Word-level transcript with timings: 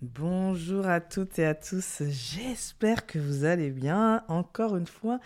Bonjour 0.00 0.86
à 0.86 1.00
toutes 1.00 1.40
et 1.40 1.44
à 1.44 1.56
tous, 1.56 2.04
j'espère 2.06 3.04
que 3.04 3.18
vous 3.18 3.44
allez 3.44 3.70
bien. 3.70 4.22
Encore 4.28 4.76
une 4.76 4.86
fois, 4.86 5.18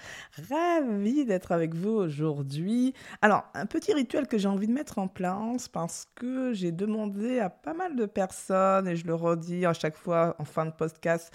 ravi 0.50 1.26
d'être 1.26 1.52
avec 1.52 1.74
vous 1.74 1.90
aujourd'hui. 1.90 2.94
Alors, 3.20 3.44
un 3.52 3.66
petit 3.66 3.92
rituel 3.92 4.26
que 4.26 4.38
j'ai 4.38 4.48
envie 4.48 4.66
de 4.66 4.72
mettre 4.72 4.96
en 4.96 5.08
place 5.08 5.68
parce 5.68 6.08
que 6.14 6.54
j'ai 6.54 6.72
demandé 6.72 7.38
à 7.38 7.50
pas 7.50 7.74
mal 7.74 7.96
de 7.96 8.06
personnes, 8.06 8.88
et 8.88 8.96
je 8.96 9.06
le 9.06 9.14
redis 9.14 9.66
à 9.66 9.74
chaque 9.74 9.94
fois 9.94 10.36
en 10.38 10.46
fin 10.46 10.64
de 10.64 10.70
podcast, 10.70 11.30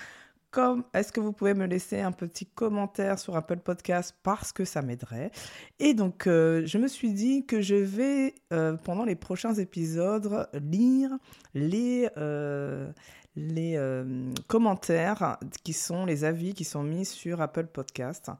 est-ce 0.93 1.11
que 1.11 1.19
vous 1.19 1.33
pouvez 1.33 1.53
me 1.53 1.65
laisser 1.65 1.99
un 1.99 2.11
petit 2.11 2.45
commentaire 2.45 3.19
sur 3.19 3.35
Apple 3.35 3.57
Podcast 3.57 4.15
parce 4.23 4.51
que 4.51 4.65
ça 4.65 4.81
m'aiderait? 4.81 5.31
Et 5.79 5.93
donc, 5.93 6.25
euh, 6.25 6.65
je 6.65 6.77
me 6.77 6.87
suis 6.87 7.13
dit 7.13 7.45
que 7.45 7.61
je 7.61 7.75
vais, 7.75 8.33
euh, 8.53 8.75
pendant 8.75 9.05
les 9.05 9.15
prochains 9.15 9.53
épisodes, 9.53 10.49
lire 10.53 11.11
les, 11.53 12.09
euh, 12.17 12.91
les 13.37 13.77
euh, 13.77 14.33
commentaires 14.47 15.37
qui 15.63 15.73
sont 15.73 16.05
les 16.05 16.25
avis 16.25 16.53
qui 16.53 16.63
sont 16.63 16.83
mis 16.83 17.05
sur 17.05 17.39
Apple 17.39 17.67
Podcast. 17.67 18.31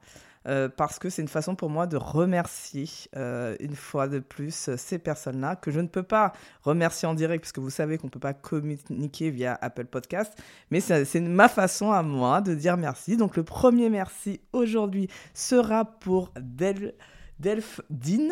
Euh, 0.47 0.69
parce 0.69 0.97
que 0.97 1.09
c'est 1.09 1.21
une 1.21 1.27
façon 1.27 1.55
pour 1.55 1.69
moi 1.69 1.87
de 1.87 1.97
remercier 1.97 2.85
euh, 3.17 3.55
une 3.59 3.75
fois 3.75 4.07
de 4.07 4.19
plus 4.19 4.69
ces 4.77 4.97
personnes-là 4.97 5.57
que 5.57 5.71
je 5.71 5.81
ne 5.81 5.87
peux 5.87 6.03
pas 6.03 6.31
remercier 6.63 7.05
en 7.05 7.15
direct 7.15 7.41
puisque 7.41 7.59
vous 7.59 7.69
savez 7.69 7.97
qu'on 7.97 8.07
ne 8.07 8.11
peut 8.11 8.19
pas 8.19 8.33
communiquer 8.33 9.29
via 9.29 9.57
Apple 9.61 9.85
Podcast, 9.85 10.33
mais 10.71 10.79
c'est 10.79 11.19
ma 11.19 11.49
façon 11.49 11.91
à 11.91 12.01
moi 12.01 12.39
de 12.39 12.55
dire 12.55 12.77
merci. 12.77 13.17
Donc 13.17 13.35
le 13.35 13.43
premier 13.43 13.89
merci 13.89 14.39
aujourd'hui 14.53 15.09
sera 15.33 15.83
pour 15.83 16.31
Del 16.39 16.93
Delph 17.39 17.81
Dean. 17.89 18.29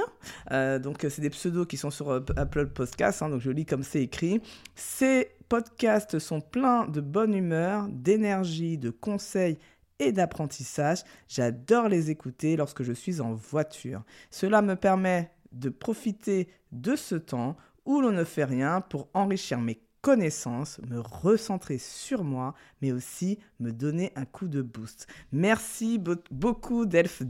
donc, 0.80 1.05
c'est 1.09 1.22
des 1.22 1.30
pseudos 1.30 1.68
qui 1.68 1.77
sont 1.77 1.91
sur 1.91 2.12
Apple 2.12 2.68
Podcast. 2.68 3.22
Hein, 3.22 3.30
donc, 3.30 3.41
je 3.41 3.52
lis 3.52 3.66
comme 3.66 3.84
c'est 3.84 4.02
écrit. 4.02 4.41
C'est 4.76 5.36
podcasts 5.50 6.20
sont 6.20 6.41
pleins 6.41 6.88
de 6.88 7.02
bonne 7.02 7.34
humeur, 7.34 7.88
d'énergie, 7.90 8.77
de 8.77 8.90
conseils 8.90 9.58
et 9.99 10.12
d'apprentissage. 10.12 11.04
J'adore 11.27 11.88
les 11.88 12.10
écouter 12.10 12.55
lorsque 12.57 12.84
je 12.84 12.93
suis 12.93 13.21
en 13.21 13.34
voiture. 13.34 14.04
Cela 14.30 14.62
me 14.62 14.76
permet 14.76 15.32
de 15.52 15.70
profiter 15.70 16.49
de 16.71 16.96
ce 16.96 17.15
temps 17.15 17.55
où 17.85 18.02
l'on 18.02 18.12
ne 18.12 18.24
fait 18.24 18.43
rien 18.43 18.82
pour 18.82 19.08
enrichir 19.13 19.60
mes 19.60 19.80
connaissance, 20.06 20.80
me 20.88 21.00
recentrer 21.00 21.80
sur 21.80 22.24
moi, 22.24 22.54
mais 22.84 22.92
aussi 22.92 23.40
me 23.60 23.72
donner 23.72 24.12
un 24.16 24.26
coup 24.26 24.48
de 24.48 24.62
boost. 24.62 25.08
Merci 25.32 26.00
beaucoup 26.30 26.86
Delph 26.86 27.24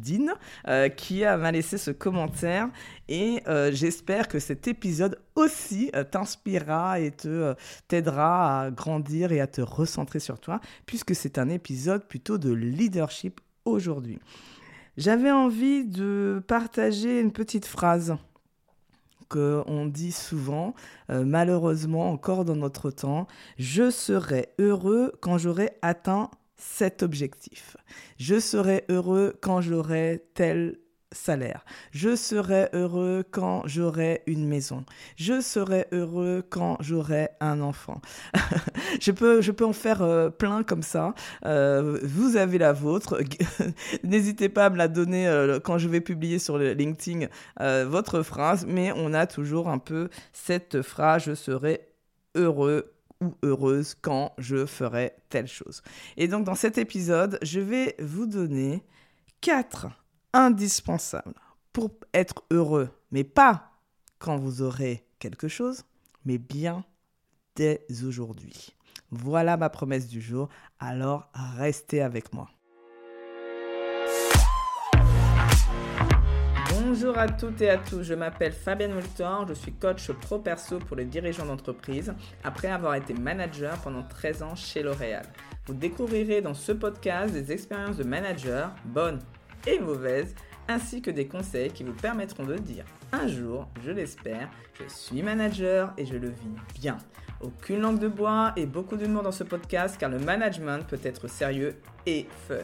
euh, 0.67 0.89
qui 0.89 1.21
m'a 1.21 1.53
laissé 1.53 1.77
ce 1.77 1.91
commentaire 1.91 2.67
et 3.07 3.41
euh, 3.47 3.71
j'espère 3.71 4.27
que 4.27 4.39
cet 4.39 4.67
épisode 4.67 5.21
aussi 5.35 5.89
euh, 5.95 6.03
t'inspirera 6.03 6.99
et 6.99 7.11
te 7.11 7.55
t'aidera 7.87 8.63
à 8.63 8.71
grandir 8.71 9.31
et 9.31 9.39
à 9.39 9.47
te 9.47 9.61
recentrer 9.61 10.19
sur 10.19 10.37
toi 10.37 10.59
puisque 10.85 11.15
c'est 11.15 11.37
un 11.37 11.47
épisode 11.47 12.05
plutôt 12.05 12.37
de 12.37 12.51
leadership 12.51 13.39
aujourd'hui. 13.63 14.19
J'avais 14.97 15.31
envie 15.31 15.85
de 15.85 16.43
partager 16.45 17.21
une 17.21 17.31
petite 17.31 17.67
phrase 17.67 18.17
qu'on 19.29 19.85
dit 19.85 20.11
souvent, 20.11 20.73
euh, 21.09 21.23
malheureusement 21.25 22.11
encore 22.11 22.45
dans 22.45 22.55
notre 22.55 22.91
temps, 22.91 23.27
je 23.57 23.89
serai 23.89 24.49
heureux 24.59 25.13
quand 25.21 25.37
j'aurai 25.37 25.71
atteint 25.81 26.29
cet 26.55 27.03
objectif. 27.03 27.77
Je 28.17 28.39
serai 28.39 28.85
heureux 28.89 29.37
quand 29.41 29.61
j'aurai 29.61 30.25
tel 30.33 30.77
salaire. 31.11 31.63
Je 31.91 32.15
serai 32.15 32.69
heureux 32.73 33.23
quand 33.29 33.63
j'aurai 33.65 34.23
une 34.27 34.47
maison. 34.47 34.85
Je 35.15 35.41
serai 35.41 35.87
heureux 35.91 36.43
quand 36.49 36.77
j'aurai 36.81 37.29
un 37.39 37.61
enfant. 37.61 38.01
je, 39.01 39.11
peux, 39.11 39.41
je 39.41 39.51
peux 39.51 39.65
en 39.65 39.73
faire 39.73 40.01
euh, 40.01 40.29
plein 40.29 40.63
comme 40.63 40.83
ça. 40.83 41.13
Euh, 41.45 41.99
vous 42.03 42.37
avez 42.37 42.57
la 42.57 42.73
vôtre. 42.73 43.19
N'hésitez 44.03 44.49
pas 44.49 44.65
à 44.65 44.69
me 44.69 44.77
la 44.77 44.87
donner 44.87 45.27
euh, 45.27 45.59
quand 45.59 45.77
je 45.77 45.87
vais 45.87 46.01
publier 46.01 46.39
sur 46.39 46.57
le 46.57 46.73
LinkedIn 46.73 47.27
votre 47.85 48.21
phrase, 48.21 48.65
mais 48.67 48.91
on 48.95 49.13
a 49.13 49.27
toujours 49.27 49.69
un 49.69 49.77
peu 49.77 50.09
cette 50.33 50.81
phrase, 50.81 51.23
je 51.25 51.35
serai 51.35 51.87
heureux 52.35 52.93
ou 53.21 53.33
heureuse 53.43 53.95
quand 54.01 54.33
je 54.37 54.65
ferai 54.65 55.13
telle 55.29 55.47
chose. 55.47 55.81
Et 56.17 56.27
donc 56.27 56.45
dans 56.45 56.55
cet 56.55 56.77
épisode, 56.77 57.39
je 57.41 57.59
vais 57.59 57.95
vous 57.99 58.25
donner 58.25 58.83
quatre 59.41 59.87
indispensable 60.35 61.33
pour 61.71 61.91
être 62.13 62.43
heureux, 62.51 62.89
mais 63.11 63.23
pas 63.23 63.71
quand 64.19 64.35
vous 64.35 64.61
aurez 64.61 65.07
quelque 65.17 65.47
chose, 65.47 65.83
mais 66.25 66.37
bien 66.37 66.83
dès 67.55 67.85
aujourd'hui. 68.05 68.75
Voilà 69.11 69.55
ma 69.55 69.69
promesse 69.69 70.07
du 70.07 70.21
jour, 70.21 70.49
alors 70.77 71.29
restez 71.57 72.01
avec 72.01 72.33
moi. 72.33 72.49
Bonjour 76.69 77.17
à 77.17 77.29
toutes 77.29 77.61
et 77.61 77.69
à 77.69 77.77
tous, 77.77 78.03
je 78.03 78.13
m'appelle 78.13 78.51
Fabienne 78.51 78.93
Woltor, 78.93 79.47
je 79.47 79.53
suis 79.53 79.73
coach 79.73 80.11
pro 80.11 80.39
perso 80.39 80.79
pour 80.79 80.97
les 80.97 81.05
dirigeants 81.05 81.45
d'entreprise 81.45 82.13
après 82.43 82.67
avoir 82.67 82.95
été 82.95 83.13
manager 83.13 83.77
pendant 83.81 84.03
13 84.03 84.43
ans 84.43 84.55
chez 84.55 84.83
L'Oréal. 84.83 85.25
Vous 85.65 85.73
découvrirez 85.73 86.41
dans 86.41 86.53
ce 86.53 86.73
podcast 86.73 87.33
des 87.33 87.51
expériences 87.51 87.97
de 87.97 88.03
manager, 88.03 88.75
bonnes 88.85 89.19
et 89.67 89.79
mauvaises, 89.79 90.35
ainsi 90.67 91.01
que 91.01 91.11
des 91.11 91.27
conseils 91.27 91.71
qui 91.71 91.83
vous 91.83 91.93
permettront 91.93 92.43
de 92.43 92.55
dire 92.55 92.85
un 93.11 93.27
jour, 93.27 93.67
je 93.83 93.91
l'espère, 93.91 94.49
je 94.73 94.87
suis 94.87 95.21
manager 95.21 95.93
et 95.97 96.05
je 96.05 96.17
le 96.17 96.29
vis 96.29 96.79
bien. 96.79 96.97
Aucune 97.41 97.81
langue 97.81 97.99
de 97.99 98.07
bois 98.07 98.53
et 98.55 98.65
beaucoup 98.65 98.97
d'humour 98.97 99.23
dans 99.23 99.31
ce 99.31 99.43
podcast 99.43 99.97
car 99.99 100.09
le 100.09 100.19
management 100.19 100.85
peut 100.87 100.99
être 101.03 101.27
sérieux 101.27 101.75
et 102.05 102.27
fun. 102.47 102.55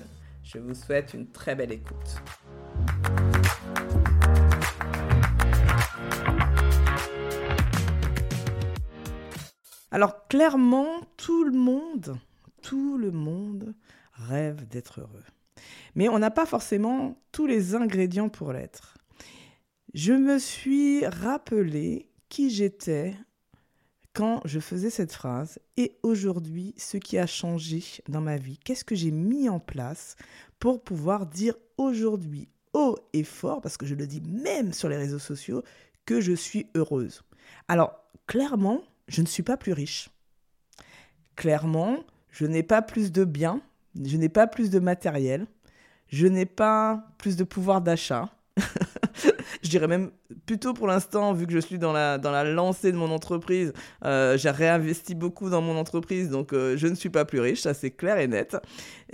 Je 0.43 0.57
vous 0.57 0.73
souhaite 0.73 1.13
une 1.13 1.27
très 1.27 1.55
belle 1.55 1.71
écoute. 1.71 2.21
Alors 9.91 10.27
clairement, 10.27 11.01
tout 11.17 11.43
le 11.43 11.51
monde, 11.51 12.17
tout 12.61 12.97
le 12.97 13.11
monde 13.11 13.75
rêve 14.13 14.67
d'être 14.67 15.01
heureux. 15.01 15.23
Mais 15.95 16.09
on 16.09 16.19
n'a 16.19 16.31
pas 16.31 16.45
forcément 16.45 17.17
tous 17.31 17.47
les 17.47 17.75
ingrédients 17.75 18.29
pour 18.29 18.53
l'être. 18.53 18.97
Je 19.93 20.13
me 20.13 20.39
suis 20.39 21.05
rappelé 21.05 22.09
qui 22.29 22.49
j'étais 22.49 23.13
quand 24.13 24.41
je 24.45 24.59
faisais 24.59 24.89
cette 24.89 25.11
phrase 25.11 25.59
et 25.77 25.97
aujourd'hui 26.03 26.73
ce 26.77 26.97
qui 26.97 27.17
a 27.17 27.27
changé 27.27 27.83
dans 28.07 28.21
ma 28.21 28.37
vie. 28.37 28.57
Qu'est-ce 28.57 28.85
que 28.85 28.95
j'ai 28.95 29.11
mis 29.11 29.49
en 29.49 29.59
place 29.59 30.15
pour 30.59 30.83
pouvoir 30.83 31.25
dire 31.25 31.55
aujourd'hui 31.77 32.47
haut 32.73 32.97
et 33.13 33.23
fort, 33.23 33.61
parce 33.61 33.77
que 33.77 33.85
je 33.85 33.95
le 33.95 34.07
dis 34.07 34.21
même 34.21 34.73
sur 34.73 34.89
les 34.89 34.97
réseaux 34.97 35.19
sociaux, 35.19 35.63
que 36.05 36.21
je 36.21 36.33
suis 36.33 36.67
heureuse. 36.75 37.21
Alors, 37.67 37.93
clairement, 38.27 38.81
je 39.07 39.21
ne 39.21 39.27
suis 39.27 39.43
pas 39.43 39.57
plus 39.57 39.73
riche. 39.73 40.09
Clairement, 41.35 42.03
je 42.29 42.45
n'ai 42.45 42.63
pas 42.63 42.81
plus 42.81 43.11
de 43.11 43.25
biens, 43.25 43.61
je 44.01 44.17
n'ai 44.17 44.29
pas 44.29 44.47
plus 44.47 44.69
de 44.69 44.79
matériel, 44.79 45.47
je 46.11 46.27
n'ai 46.27 46.45
pas 46.45 47.03
plus 47.17 47.35
de 47.35 47.43
pouvoir 47.43 47.81
d'achat. 47.81 48.29
je 49.63 49.69
dirais 49.69 49.87
même 49.87 50.11
plutôt 50.45 50.73
pour 50.73 50.87
l'instant, 50.87 51.33
vu 51.33 51.47
que 51.47 51.53
je 51.53 51.59
suis 51.59 51.79
dans 51.79 51.93
la, 51.93 52.17
dans 52.17 52.31
la 52.31 52.43
lancée 52.43 52.91
de 52.91 52.97
mon 52.97 53.11
entreprise, 53.11 53.73
euh, 54.03 54.37
j'ai 54.37 54.49
réinvesti 54.49 55.15
beaucoup 55.15 55.49
dans 55.49 55.61
mon 55.61 55.77
entreprise, 55.77 56.29
donc 56.29 56.53
euh, 56.53 56.75
je 56.77 56.87
ne 56.87 56.95
suis 56.95 57.09
pas 57.09 57.25
plus 57.25 57.39
riche, 57.39 57.61
ça 57.61 57.73
c'est 57.73 57.91
clair 57.91 58.17
et 58.19 58.27
net. 58.27 58.57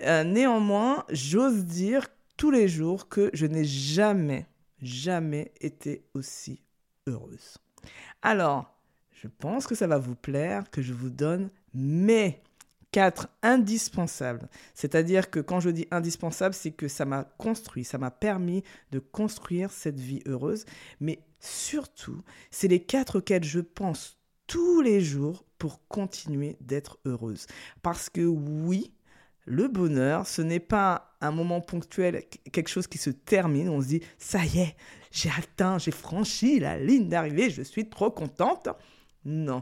Euh, 0.02 0.24
néanmoins, 0.24 1.06
j'ose 1.12 1.66
dire 1.66 2.08
tous 2.36 2.52
les 2.52 2.68
jours 2.68 3.08
que 3.10 3.30
je 3.34 3.46
n'ai 3.46 3.64
jamais, 3.64 4.48
jamais 4.82 5.52
été 5.62 6.04
aussi 6.14 6.62
heureuse. 7.08 7.58
Alors, 8.22 8.74
je 9.12 9.28
pense 9.28 9.68
que 9.68 9.76
ça 9.76 9.88
va 9.88 9.98
vous 9.98 10.16
plaire 10.16 10.70
que 10.70 10.82
je 10.82 10.94
vous 10.94 11.10
donne 11.10 11.50
mes 11.74 12.42
4. 12.98 13.28
Indispensable. 13.44 14.50
C'est-à-dire 14.74 15.30
que 15.30 15.40
quand 15.40 15.60
je 15.60 15.70
dis 15.70 15.88
indispensable, 15.92 16.56
c'est 16.56 16.72
que 16.72 16.88
ça 16.88 17.06
m'a 17.06 17.26
construit, 17.38 17.84
ça 17.84 18.00
m'a 18.00 18.10
permis 18.10 18.64
de 18.92 18.98
construire 18.98 19.70
cette 19.70 20.00
vie 20.00 20.24
heureuse. 20.26 20.66
Mais 21.00 21.20
surtout, 21.40 22.24
c'est 22.50 22.68
les 22.68 22.80
quatre 22.80 23.20
auxquels 23.20 23.44
je 23.44 23.60
pense 23.60 24.18
tous 24.48 24.82
les 24.82 25.00
jours 25.00 25.46
pour 25.60 25.88
continuer 25.88 26.58
d'être 26.60 26.98
heureuse. 27.06 27.46
Parce 27.84 28.10
que 28.10 28.22
oui, 28.22 28.92
le 29.46 29.68
bonheur, 29.68 30.26
ce 30.26 30.42
n'est 30.42 30.60
pas 30.60 31.16
un 31.22 31.30
moment 31.30 31.62
ponctuel, 31.62 32.24
quelque 32.52 32.68
chose 32.68 32.88
qui 32.88 32.98
se 32.98 33.12
termine, 33.12 33.70
on 33.70 33.80
se 33.80 33.90
dit, 33.90 34.02
ça 34.18 34.44
y 34.44 34.58
est, 34.58 34.76
j'ai 35.12 35.30
atteint, 35.30 35.78
j'ai 35.78 35.92
franchi 35.92 36.60
la 36.60 36.80
ligne 36.80 37.10
d'arrivée, 37.10 37.52
je 37.52 37.62
suis 37.62 37.88
trop 37.90 38.10
contente. 38.10 38.70
Non, 39.24 39.62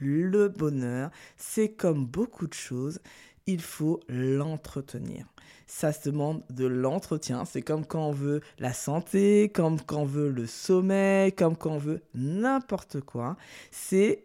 le 0.00 0.48
bonheur, 0.48 1.10
c'est 1.36 1.70
comme 1.70 2.06
beaucoup 2.06 2.46
de 2.46 2.54
choses, 2.54 3.00
il 3.46 3.60
faut 3.60 4.00
l'entretenir. 4.08 5.26
Ça 5.66 5.92
se 5.92 6.08
demande 6.08 6.42
de 6.50 6.66
l'entretien. 6.66 7.44
C'est 7.44 7.62
comme 7.62 7.84
quand 7.84 8.08
on 8.08 8.12
veut 8.12 8.40
la 8.58 8.72
santé, 8.72 9.48
comme 9.48 9.80
quand 9.80 10.02
on 10.02 10.04
veut 10.04 10.30
le 10.30 10.46
sommeil, 10.46 11.32
comme 11.32 11.56
quand 11.56 11.72
on 11.72 11.78
veut 11.78 12.02
n'importe 12.14 13.00
quoi. 13.00 13.36
C'est 13.70 14.24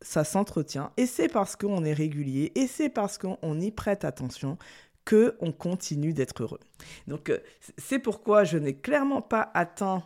ça 0.00 0.24
s'entretient 0.24 0.92
et 0.96 1.06
c'est 1.06 1.28
parce 1.28 1.56
qu'on 1.56 1.84
est 1.84 1.92
régulier 1.92 2.52
et 2.54 2.68
c'est 2.68 2.88
parce 2.88 3.18
qu'on 3.18 3.60
y 3.60 3.72
prête 3.72 4.04
attention 4.04 4.56
que 5.04 5.36
on 5.40 5.52
continue 5.52 6.12
d'être 6.12 6.42
heureux. 6.42 6.60
Donc 7.06 7.30
euh, 7.30 7.38
c'est 7.78 7.98
pourquoi 7.98 8.44
je 8.44 8.58
n'ai 8.58 8.76
clairement 8.76 9.22
pas 9.22 9.50
atteint 9.54 10.04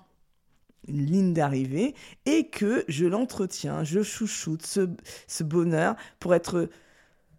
une 0.89 1.05
ligne 1.07 1.33
d'arrivée 1.33 1.95
et 2.27 2.49
que 2.49 2.85
je 2.89 3.07
l'entretiens, 3.07 3.85
je 3.85 4.03
chouchoute 4.03 4.67
ce, 4.67 5.43
bonheur 5.43 5.97
pour 6.19 6.35
être 6.35 6.69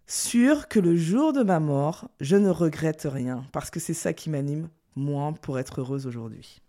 sûr 0.06 0.68
que 0.68 0.80
le 0.80 0.96
jour 0.96 1.32
de 1.32 1.42
ma 1.42 1.60
mort, 1.60 2.10
je 2.20 2.36
ne 2.36 2.48
regrette 2.48 3.06
rien 3.10 3.44
parce 3.52 3.70
que 3.70 3.80
c'est 3.80 3.94
ça 3.94 4.12
qui 4.12 4.30
m'anime 4.30 4.68
moi 4.96 5.34
pour 5.42 5.58
être 5.58 5.80
heureuse 5.80 6.06
aujourd'hui. 6.06 6.60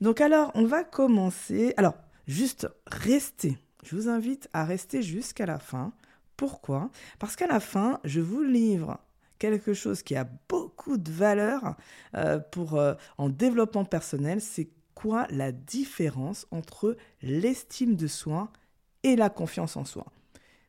Donc 0.00 0.20
alors, 0.20 0.50
on 0.54 0.64
va 0.64 0.82
commencer. 0.82 1.74
Alors, 1.76 1.94
juste 2.26 2.68
rester. 2.86 3.58
Je 3.84 3.96
vous 3.96 4.08
invite 4.08 4.48
à 4.52 4.64
rester 4.64 5.02
jusqu'à 5.02 5.46
la 5.46 5.58
fin. 5.58 5.92
Pourquoi? 6.36 6.90
Parce 7.18 7.36
qu'à 7.36 7.46
la 7.46 7.60
fin, 7.60 8.00
je 8.04 8.20
vous 8.20 8.42
livre 8.42 8.98
quelque 9.38 9.74
chose 9.74 10.02
qui 10.02 10.16
a 10.16 10.28
beaucoup 10.48 10.96
de 10.96 11.10
valeur 11.10 11.74
euh, 12.14 12.38
pour, 12.38 12.76
euh, 12.76 12.94
en 13.18 13.28
développement 13.28 13.84
personnel. 13.84 14.40
C'est 14.40 14.68
la 15.30 15.52
différence 15.52 16.46
entre 16.50 16.96
l'estime 17.22 17.96
de 17.96 18.06
soi 18.06 18.52
et 19.02 19.16
la 19.16 19.30
confiance 19.30 19.76
en 19.76 19.84
soi? 19.84 20.06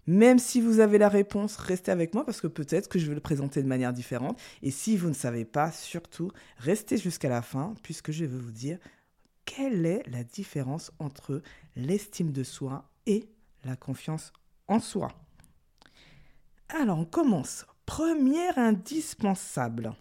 Même 0.08 0.40
si 0.40 0.62
vous 0.62 0.80
avez 0.80 0.98
la 0.98 1.10
réponse, 1.10 1.58
restez 1.58 1.92
avec 1.92 2.14
moi 2.14 2.26
parce 2.26 2.42
que 2.42 2.48
peut-être 2.48 2.90
que 2.90 2.98
je 2.98 3.08
vais 3.08 3.14
le 3.14 3.22
présenter 3.22 3.62
de 3.62 3.68
manière 3.68 3.94
différente. 3.94 4.40
Et 4.64 4.72
si 4.72 4.98
vous 4.98 5.10
ne 5.10 5.14
savez 5.14 5.46
pas, 5.46 5.72
surtout, 5.72 6.32
restez 6.58 6.98
jusqu'à 6.98 7.30
la 7.30 7.42
fin 7.42 7.76
puisque 7.84 8.12
je 8.12 8.26
vais 8.26 8.38
vous 8.38 8.52
dire 8.52 8.80
quelle 9.46 9.86
est 9.86 10.04
la 10.10 10.24
différence 10.24 10.92
entre 11.00 11.42
l'estime 11.76 12.32
de 12.32 12.44
soi 12.44 12.90
et 13.06 13.30
la 13.64 13.76
confiance 13.76 14.34
en 14.68 14.80
soi. 14.80 15.10
Alors, 16.70 17.00
on 17.00 17.06
commence. 17.06 17.66
Première 17.86 18.58
indispensable. 18.58 19.94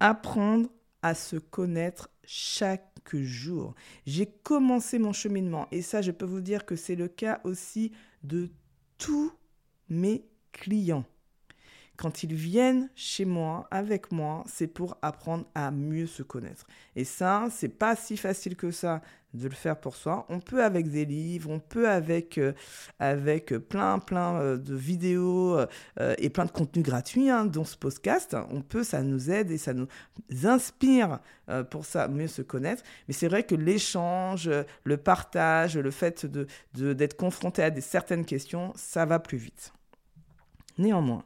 Apprendre 0.00 0.70
à 1.02 1.14
se 1.14 1.36
connaître 1.36 2.08
chaque 2.30 3.14
jour. 3.14 3.74
J'ai 4.04 4.26
commencé 4.26 4.98
mon 4.98 5.14
cheminement 5.14 5.66
et 5.72 5.80
ça, 5.80 6.02
je 6.02 6.10
peux 6.10 6.26
vous 6.26 6.42
dire 6.42 6.66
que 6.66 6.76
c'est 6.76 6.94
le 6.94 7.08
cas 7.08 7.40
aussi 7.44 7.90
de 8.22 8.50
tous 8.98 9.32
mes 9.88 10.26
clients. 10.52 11.06
Quand 11.96 12.22
ils 12.22 12.34
viennent 12.34 12.90
chez 12.94 13.24
moi, 13.24 13.66
avec 13.70 14.12
moi, 14.12 14.44
c'est 14.46 14.66
pour 14.66 14.98
apprendre 15.00 15.46
à 15.54 15.70
mieux 15.70 16.06
se 16.06 16.22
connaître. 16.22 16.66
Et 16.94 17.04
ça, 17.04 17.48
c'est 17.50 17.70
pas 17.70 17.96
si 17.96 18.18
facile 18.18 18.56
que 18.56 18.70
ça 18.70 19.00
de 19.34 19.48
le 19.48 19.54
faire 19.54 19.78
pour 19.78 19.94
soi. 19.94 20.26
On 20.28 20.40
peut 20.40 20.64
avec 20.64 20.90
des 20.90 21.04
livres, 21.04 21.50
on 21.50 21.60
peut 21.60 21.88
avec, 21.88 22.38
euh, 22.38 22.52
avec 22.98 23.52
plein, 23.52 23.98
plein 23.98 24.40
euh, 24.40 24.56
de 24.56 24.74
vidéos 24.74 25.58
euh, 25.58 26.14
et 26.18 26.30
plein 26.30 26.46
de 26.46 26.50
contenus 26.50 26.84
gratuits, 26.84 27.28
hein, 27.28 27.44
dont 27.44 27.64
ce 27.64 27.76
podcast. 27.76 28.36
On 28.50 28.62
peut, 28.62 28.84
ça 28.84 29.02
nous 29.02 29.30
aide 29.30 29.50
et 29.50 29.58
ça 29.58 29.74
nous 29.74 29.86
inspire 30.44 31.20
pour 31.70 31.86
ça, 31.86 32.08
mieux 32.08 32.26
se 32.26 32.42
connaître. 32.42 32.82
Mais 33.06 33.14
c'est 33.14 33.28
vrai 33.28 33.42
que 33.42 33.54
l'échange, 33.54 34.50
le 34.84 34.96
partage, 34.98 35.78
le 35.78 35.90
fait 35.90 36.26
d'être 36.26 36.48
de, 36.74 36.92
d'être 36.92 37.16
confronté 37.16 37.62
à 37.62 37.70
des, 37.70 37.80
certaines 37.80 38.26
questions, 38.26 38.72
ça 38.76 39.06
va 39.06 39.18
plus 39.18 39.38
vite. 39.38 39.72
Néanmoins, 40.76 41.24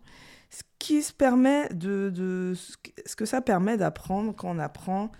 ce 0.51 0.63
qui 0.79 1.03
se 1.03 1.13
permet 1.13 1.69
de, 1.71 2.11
de 2.11 2.55
ce 2.55 3.17
que 3.17 3.27
ça 3.27 3.41
permet 3.41 3.77
d'apprendre 3.77 4.35
quand 4.35 4.51
on 4.51 4.59
apprend 4.59 5.11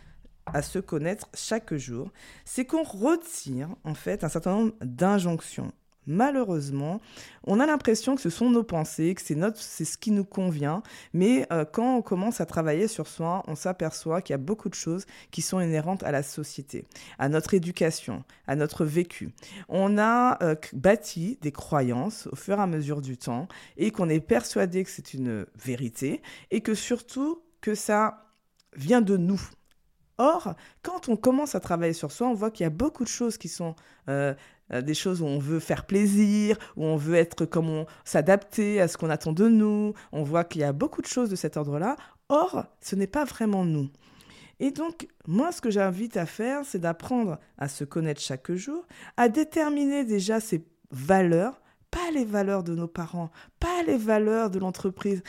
à 0.47 0.63
se 0.63 0.79
connaître 0.79 1.29
chaque 1.35 1.75
jour, 1.75 2.11
c'est 2.45 2.65
qu'on 2.65 2.83
retire 2.83 3.69
en 3.85 3.95
fait 3.95 4.25
un 4.25 4.29
certain 4.29 4.53
nombre 4.53 4.75
d'injonctions. 4.81 5.73
Malheureusement, 6.07 7.01
on 7.45 7.61
a 7.61 7.67
l'impression 7.67 8.17
que 8.17 8.23
ce 8.23 8.31
sont 8.31 8.51
nos 8.51 8.65
pensées, 8.65 9.15
que 9.15 9.23
c'est 9.23 9.37
notre, 9.37 9.61
c'est 9.61 9.85
ce 9.85 9.97
qui 9.97 10.11
nous 10.11 10.25
convient, 10.25 10.83
mais 11.13 11.47
euh, 11.53 11.65
quand 11.65 11.97
on 11.97 12.03
commence 12.03 12.41
à 12.41 12.47
travailler 12.47 12.89
sur 12.89 13.07
soi, 13.07 13.45
on 13.47 13.55
s'aperçoit 13.55 14.21
qu'il 14.21 14.33
y 14.33 14.35
a 14.35 14.39
beaucoup 14.39 14.69
de 14.69 14.75
choses 14.75 15.07
qui 15.31 15.43
sont 15.43 15.61
inhérentes 15.61 16.03
à 16.03 16.11
la 16.11 16.25
société, 16.25 16.87
à 17.21 17.29
notre 17.29 17.55
éducation, 17.55 18.25
à 18.49 18.57
notre 18.57 18.85
vécu. 18.85 19.31
On 19.69 19.97
a 19.97 20.43
euh, 20.43 20.57
bâti 20.73 21.39
des 21.41 21.53
croyances 21.53 22.27
au 22.33 22.37
fur 22.37 22.59
et 22.59 22.63
à 22.63 22.67
mesure 22.67 23.01
du 23.01 23.17
temps 23.17 23.47
et 23.77 23.93
qu'on 23.93 24.09
est 24.09 24.21
persuadé 24.21 24.83
que 24.83 24.91
c'est 24.91 25.15
une 25.15 25.47
vérité 25.55 26.21
et 26.51 26.63
que 26.63 26.75
surtout 26.75 27.43
que 27.61 27.77
ça 27.77 28.25
vient 28.75 29.03
de 29.03 29.17
nous. 29.17 29.41
Or, 30.23 30.55
quand 30.83 31.09
on 31.09 31.17
commence 31.17 31.57
à 31.57 31.61
travailler 31.61 31.95
sur 31.95 32.13
soi, 32.13 32.29
on 32.29 32.35
voit 32.35 32.53
qu'il 32.53 32.63
y 32.63 32.67
a 32.69 32.71
beaucoup 32.71 33.03
de 33.03 33.09
choses 33.09 33.37
qui 33.37 33.49
sont 33.49 33.75
euh, 34.09 34.35
euh, 34.73 34.81
des 34.81 34.95
choses 34.95 35.21
où 35.21 35.27
on 35.27 35.41
veut 35.41 35.59
faire 35.59 35.85
plaisir, 35.85 36.57
où 36.77 36.85
on 36.85 36.95
veut 36.95 37.17
être 37.17 37.45
comme 37.45 37.87
s'adapter 38.05 38.81
à 38.81 38.87
ce 38.87 38.97
qu'on 38.97 39.11
attend 39.11 39.33
de 39.33 39.49
nous. 39.49 39.95
On 40.13 40.23
voit 40.23 40.45
qu'il 40.45 40.61
y 40.61 40.65
a 40.65 40.73
beaucoup 40.73 41.03
de 41.03 41.09
choses 41.09 41.29
de 41.29 41.35
cet 41.35 41.57
ordre-là. 41.57 41.97
Or, 42.29 42.67
ce 42.81 42.95
n'est 42.95 43.09
pas 43.09 43.25
vraiment 43.25 43.65
nous. 43.65 43.91
Et 44.61 44.71
donc, 44.71 45.09
moi, 45.27 45.51
ce 45.51 45.61
que 45.61 45.73
j'invite 45.73 46.17
à 46.17 46.25
faire, 46.25 46.65
c'est 46.65 46.79
d'apprendre 46.79 47.41
à 47.59 47.67
se 47.67 47.83
connaître 47.83 48.21
chaque 48.21 48.53
jour, 48.53 48.87
à 49.17 49.29
déterminer 49.29 50.05
déjà 50.05 50.39
ses 50.39 50.65
valeurs, 50.93 51.61
pas 51.91 52.13
les 52.15 52.25
valeurs 52.25 52.63
de 52.63 52.77
nos 52.77 52.87
parents, 52.87 53.33
pas 53.59 53.83
les 53.89 53.97
valeurs 53.97 54.51
de 54.51 54.61
l'entreprise, 54.61 55.25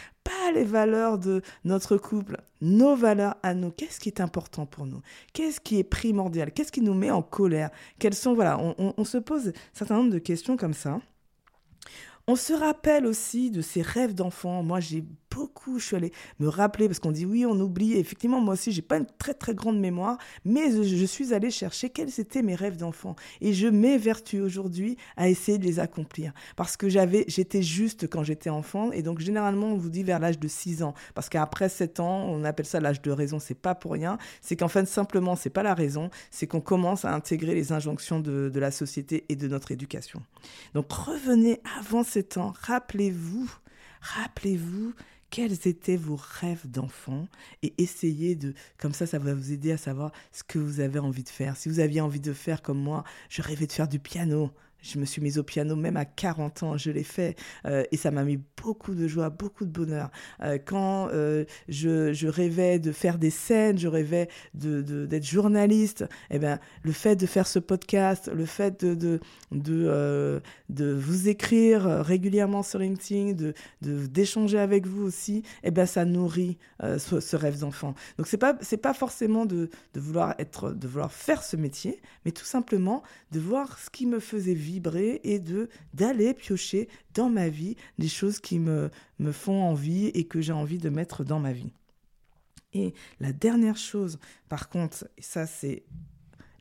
les 0.54 0.64
valeurs 0.64 1.18
de 1.18 1.42
notre 1.66 1.98
couple, 1.98 2.38
nos 2.62 2.96
valeurs 2.96 3.36
à 3.44 3.54
nous. 3.54 3.72
Qu'est-ce 3.72 4.00
qui 4.00 4.10
est 4.10 4.22
important 4.22 4.66
pour 4.66 4.86
nous? 4.86 5.02
Qu'est-ce 5.34 5.60
qui 5.60 5.80
est 5.80 5.84
primordial? 5.84 6.52
Qu'est-ce 6.52 6.72
qui 6.72 6.82
nous 6.82 6.94
met 6.94 7.12
en 7.12 7.22
colère? 7.22 7.70
Quelles 8.00 8.14
sont 8.14 8.34
voilà, 8.34 8.60
on, 8.60 8.94
on 8.96 9.04
se 9.04 9.18
pose 9.18 9.50
un 9.50 9.52
certain 9.74 9.96
nombre 9.96 10.12
de 10.12 10.20
questions 10.20 10.58
comme 10.58 10.74
ça. 10.74 11.00
On 12.26 12.38
se 12.38 12.54
rappelle 12.54 13.06
aussi 13.06 13.52
de 13.52 13.62
ses 13.62 13.82
rêves 13.82 14.16
d'enfant. 14.16 14.64
Moi, 14.64 14.80
j'ai 14.80 15.04
beaucoup, 15.34 15.80
je 15.80 15.86
suis 15.86 15.96
allée 15.96 16.12
me 16.40 16.48
rappeler, 16.48 16.88
parce 16.88 17.00
qu'on 17.00 17.12
dit 17.12 17.26
oui, 17.26 17.46
on 17.46 17.60
oublie. 17.60 17.94
Effectivement, 17.94 18.40
moi 18.40 18.54
aussi, 18.54 18.72
j'ai 18.72 18.82
pas 18.82 18.98
une 18.98 19.08
très 19.18 19.34
très 19.34 19.56
grande 19.56 19.80
mémoire, 19.80 20.18
mais 20.46 20.72
je, 20.72 21.06
suis 21.06 21.34
allée 21.34 21.52
chercher 21.52 21.90
quels 21.90 22.20
étaient 22.20 22.42
mes 22.42 22.56
rêves 22.56 22.78
d'enfant. 22.78 23.16
Et 23.42 23.54
je 23.54 23.68
m'évertue 23.68 24.42
aujourd'hui 24.42 24.98
à 25.18 25.30
essayer 25.30 25.58
de 25.58 25.66
les 25.66 25.80
accomplir. 25.80 26.34
Parce 26.56 26.78
que 26.78 26.90
j'avais, 26.90 27.26
j'étais 27.28 27.62
juste 27.62 28.08
quand 28.08 28.24
j'étais 28.24 28.50
enfant. 28.50 28.92
Et 28.92 29.02
donc, 29.02 29.20
généralement, 29.20 29.68
on 29.68 29.78
vous 29.78 29.90
dit 29.90 30.04
vers 30.04 30.20
l'âge 30.20 30.40
de 30.40 30.48
6 30.48 30.84
ans. 30.84 30.94
Parce 31.16 31.30
qu'après 31.30 31.70
7 31.70 32.00
ans, 32.00 32.26
on 32.28 32.44
appelle 32.44 32.66
ça 32.66 32.80
l'âge 32.80 33.02
de 33.02 33.12
raison. 33.12 33.40
C'est 33.40 33.54
pas 33.54 33.76
pour 33.76 33.94
rien. 33.94 34.18
C'est 34.42 34.56
qu'en 34.56 34.68
fait, 34.68 34.86
simplement, 34.86 35.36
c'est 35.36 35.50
pas 35.50 35.64
la 35.64 35.74
raison. 35.74 36.10
C'est 36.32 36.48
qu'on 36.48 36.62
commence 36.62 37.06
à 37.06 37.14
intégrer 37.14 37.56
les 37.56 37.72
injonctions 37.72 38.20
de, 38.20 38.50
de 38.54 38.60
la 38.60 38.72
société 38.72 39.26
et 39.30 39.36
de 39.36 39.48
notre 39.48 39.72
éducation. 39.72 40.22
Donc, 40.74 40.92
revenez 40.92 41.62
avant 41.80 42.04
7 42.04 42.38
ans. 42.38 42.54
Rappelez-vous, 42.62 43.50
rappelez-vous 44.02 44.94
quels 45.34 45.68
étaient 45.68 45.98
vos 45.98 46.16
rêves 46.16 46.70
d'enfant 46.70 47.28
et 47.64 47.74
essayez 47.80 48.36
de, 48.36 48.54
comme 48.78 48.94
ça, 48.94 49.08
ça 49.08 49.18
va 49.18 49.34
vous 49.34 49.52
aider 49.52 49.72
à 49.72 49.78
savoir 49.78 50.12
ce 50.32 50.44
que 50.44 50.60
vous 50.60 50.80
avez 50.80 51.00
envie 51.00 51.24
de 51.24 51.30
faire. 51.30 51.58
Si 51.58 51.70
vous 51.70 51.80
aviez 51.80 52.02
envie 52.02 52.20
de 52.20 52.34
faire 52.34 52.62
comme 52.62 52.78
moi, 52.78 53.04
je 53.30 53.42
rêvais 53.42 53.66
de 53.66 53.72
faire 53.72 53.88
du 53.88 53.98
piano. 53.98 54.52
Je 54.84 55.00
me 55.00 55.06
suis 55.06 55.22
mise 55.22 55.40
au 55.40 55.44
piano 55.44 55.76
même 55.78 55.96
à 55.98 56.04
40 56.06 56.64
ans, 56.64 56.78
je 56.78 56.92
l'ai 56.92 57.04
fait 57.04 57.38
euh, 57.66 57.84
et 57.92 57.98
ça 57.98 58.12
m'a 58.12 58.24
mis 58.24 58.38
beaucoup 58.62 58.94
de 58.94 59.08
joie, 59.08 59.30
beaucoup 59.30 59.66
de 59.66 59.72
bonheur. 59.72 60.12
Euh, 60.42 60.58
quand 60.64 61.08
euh, 61.14 61.46
je, 61.70 62.28
rêvais 62.28 62.80
de 62.80 62.92
faire 62.92 63.18
des 63.18 63.30
scènes, 63.30 63.78
je 63.78 63.88
rêvais 63.88 64.28
d'être 64.54 64.86
de, 64.86 65.06
d'être 65.06 65.26
journaliste, 65.26 66.06
eh 66.30 66.38
ben, 66.38 66.60
le 66.84 66.92
fait 66.92 67.16
de 67.16 67.26
faire 67.26 67.48
ce 67.48 67.60
podcast, 67.60 68.30
le 68.34 68.46
fait 68.46 68.84
de, 68.84 68.94
de, 68.94 69.20
de, 69.52 70.42
de 70.70 70.94
vous 70.94 71.30
écrire 71.30 71.84
régulièrement 72.04 72.62
sur 72.62 72.80
LinkedIn, 72.80 73.32
de 73.34 73.54
d'échanger 73.82 74.60
avec 74.60 74.86
vous 74.86 75.04
aussi, 75.04 75.44
eh 75.64 75.72
ben, 75.72 75.86
ça 75.86 76.04
nourrit 76.04 76.58
ce, 76.82 77.36
rêve 77.36 77.60
d'enfant. 77.60 77.96
Donc 78.18 78.28
c'est 78.28 78.38
pas 78.38 78.54
pas 78.54 78.94
forcément 78.94 79.46
de, 79.46 79.70
de 79.94 80.00
vouloir 80.00 80.36
être 80.40 80.72
de 80.72 80.88
vouloir 80.88 81.12
faire 81.12 81.42
ce 81.42 81.56
métier, 81.56 82.02
mais 82.26 82.32
tout 82.32 82.44
simplement 82.44 83.04
de 83.32 83.40
voir 83.40 83.80
ce 83.80 83.90
qui 83.90 84.06
me 84.06 84.20
faisait 84.20 84.54
vivre 84.54 84.73
et 85.24 85.40
de 85.40 85.70
d'aller 85.94 86.34
piocher 86.34 86.88
dans 87.14 87.30
ma 87.30 87.50
vie 87.50 87.76
des 87.98 88.08
choses 88.08 88.40
qui 88.40 88.60
me, 88.60 88.90
me 89.20 89.32
font 89.32 89.62
envie 89.64 90.08
et 90.08 90.26
que 90.26 90.42
j'ai 90.42 90.54
envie 90.54 90.78
de 90.78 90.90
mettre 90.90 91.24
dans 91.24 91.40
ma 91.40 91.54
vie. 91.54 91.72
Et 92.74 92.94
la 93.20 93.34
dernière 93.34 93.78
chose, 93.78 94.20
par 94.50 94.70
contre, 94.70 95.08
ça 95.20 95.46
c'est 95.46 95.84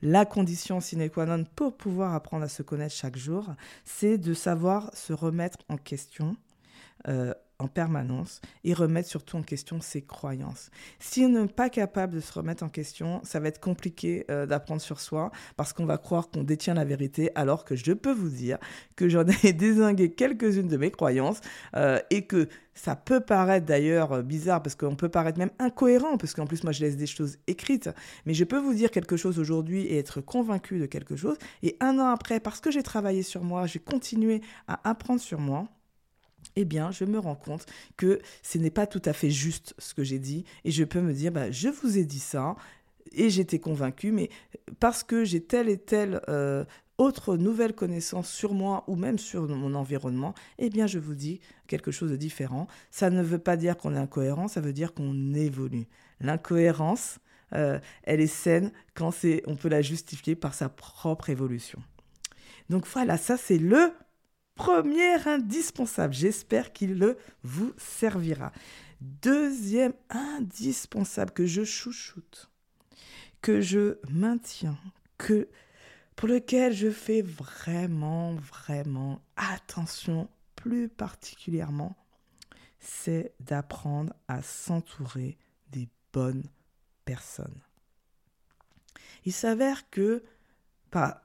la 0.02 0.26
condition 0.26 0.80
sine 0.80 1.08
qua 1.08 1.26
non 1.26 1.44
pour 1.54 1.76
pouvoir 1.76 2.14
apprendre 2.14 2.44
à 2.44 2.48
se 2.48 2.62
connaître 2.62 2.94
chaque 2.94 3.16
jour, 3.16 3.54
c'est 3.84 4.18
de 4.18 4.34
savoir 4.34 4.94
se 4.96 5.12
remettre 5.12 5.58
en 5.68 5.76
question, 5.76 6.36
euh, 7.08 7.32
en 7.62 7.68
permanence 7.68 8.40
et 8.64 8.74
remettre 8.74 9.08
surtout 9.08 9.36
en 9.36 9.42
question 9.42 9.80
ses 9.80 10.02
croyances. 10.02 10.70
Si 10.98 11.24
on 11.24 11.28
n'est 11.28 11.46
pas 11.46 11.70
capable 11.70 12.14
de 12.14 12.20
se 12.20 12.32
remettre 12.32 12.62
en 12.62 12.68
question, 12.68 13.20
ça 13.24 13.40
va 13.40 13.48
être 13.48 13.60
compliqué 13.60 14.24
euh, 14.30 14.46
d'apprendre 14.46 14.82
sur 14.82 15.00
soi 15.00 15.30
parce 15.56 15.72
qu'on 15.72 15.86
va 15.86 15.98
croire 15.98 16.28
qu'on 16.28 16.42
détient 16.42 16.74
la 16.74 16.84
vérité 16.84 17.30
alors 17.34 17.64
que 17.64 17.76
je 17.76 17.92
peux 17.92 18.12
vous 18.12 18.28
dire 18.28 18.58
que 18.96 19.08
j'en 19.08 19.24
ai 19.44 19.52
désingué 19.52 20.12
quelques-unes 20.12 20.68
de 20.68 20.76
mes 20.76 20.90
croyances 20.90 21.40
euh, 21.76 21.98
et 22.10 22.26
que 22.26 22.48
ça 22.74 22.96
peut 22.96 23.20
paraître 23.20 23.66
d'ailleurs 23.66 24.12
euh, 24.12 24.22
bizarre 24.22 24.62
parce 24.62 24.74
qu'on 24.74 24.96
peut 24.96 25.08
paraître 25.08 25.38
même 25.38 25.50
incohérent 25.58 26.16
parce 26.16 26.34
qu'en 26.34 26.46
plus 26.46 26.64
moi 26.64 26.72
je 26.72 26.80
laisse 26.80 26.96
des 26.96 27.06
choses 27.06 27.38
écrites, 27.46 27.90
mais 28.26 28.34
je 28.34 28.44
peux 28.44 28.58
vous 28.58 28.74
dire 28.74 28.90
quelque 28.90 29.16
chose 29.16 29.38
aujourd'hui 29.38 29.82
et 29.86 29.98
être 29.98 30.20
convaincu 30.20 30.78
de 30.78 30.86
quelque 30.86 31.16
chose 31.16 31.36
et 31.62 31.76
un 31.80 31.98
an 31.98 32.08
après 32.08 32.40
parce 32.40 32.60
que 32.60 32.70
j'ai 32.70 32.82
travaillé 32.82 33.22
sur 33.22 33.44
moi, 33.44 33.66
j'ai 33.66 33.78
continué 33.78 34.40
à 34.66 34.88
apprendre 34.88 35.20
sur 35.20 35.38
moi 35.38 35.68
eh 36.56 36.64
bien, 36.64 36.90
je 36.90 37.04
me 37.04 37.18
rends 37.18 37.36
compte 37.36 37.66
que 37.96 38.20
ce 38.42 38.58
n'est 38.58 38.70
pas 38.70 38.86
tout 38.86 39.02
à 39.04 39.12
fait 39.12 39.30
juste 39.30 39.74
ce 39.78 39.94
que 39.94 40.04
j'ai 40.04 40.18
dit, 40.18 40.44
et 40.64 40.70
je 40.70 40.84
peux 40.84 41.00
me 41.00 41.12
dire, 41.12 41.32
bah, 41.32 41.50
je 41.50 41.68
vous 41.68 41.98
ai 41.98 42.04
dit 42.04 42.20
ça, 42.20 42.56
et 43.12 43.30
j'étais 43.30 43.58
convaincue, 43.58 44.12
mais 44.12 44.30
parce 44.80 45.02
que 45.02 45.24
j'ai 45.24 45.42
telle 45.42 45.68
et 45.68 45.78
telle 45.78 46.20
euh, 46.28 46.64
autre 46.98 47.36
nouvelle 47.36 47.74
connaissance 47.74 48.30
sur 48.30 48.54
moi 48.54 48.84
ou 48.86 48.96
même 48.96 49.18
sur 49.18 49.48
mon 49.48 49.74
environnement, 49.74 50.34
eh 50.58 50.70
bien, 50.70 50.86
je 50.86 50.98
vous 50.98 51.14
dis 51.14 51.40
quelque 51.66 51.90
chose 51.90 52.10
de 52.10 52.16
différent. 52.16 52.66
Ça 52.90 53.10
ne 53.10 53.22
veut 53.22 53.38
pas 53.38 53.56
dire 53.56 53.76
qu'on 53.76 53.94
est 53.94 53.98
incohérent, 53.98 54.48
ça 54.48 54.60
veut 54.60 54.72
dire 54.72 54.94
qu'on 54.94 55.34
évolue. 55.34 55.86
L'incohérence, 56.20 57.18
euh, 57.54 57.78
elle 58.04 58.20
est 58.20 58.26
saine 58.26 58.72
quand 58.94 59.10
c'est, 59.10 59.42
on 59.46 59.56
peut 59.56 59.68
la 59.68 59.82
justifier 59.82 60.34
par 60.34 60.54
sa 60.54 60.68
propre 60.68 61.30
évolution. 61.30 61.82
Donc 62.70 62.86
voilà, 62.86 63.18
ça 63.18 63.36
c'est 63.36 63.58
le 63.58 63.92
premier 64.54 65.26
indispensable. 65.26 66.14
J'espère 66.14 66.72
qu'il 66.72 66.98
le 66.98 67.16
vous 67.42 67.72
servira. 67.76 68.52
Deuxième 69.00 69.94
indispensable 70.10 71.32
que 71.32 71.46
je 71.46 71.64
chouchoute, 71.64 72.50
que 73.40 73.60
je 73.60 73.98
maintiens, 74.08 74.78
que 75.18 75.48
pour 76.16 76.28
lequel 76.28 76.72
je 76.72 76.90
fais 76.90 77.22
vraiment, 77.22 78.34
vraiment 78.34 79.20
attention, 79.36 80.28
plus 80.54 80.88
particulièrement, 80.88 81.96
c'est 82.78 83.34
d'apprendre 83.40 84.12
à 84.28 84.42
s'entourer 84.42 85.38
des 85.70 85.88
bonnes 86.12 86.44
personnes. 87.04 87.60
Il 89.24 89.32
s'avère 89.32 89.88
que, 89.90 90.22
pas, 90.90 91.22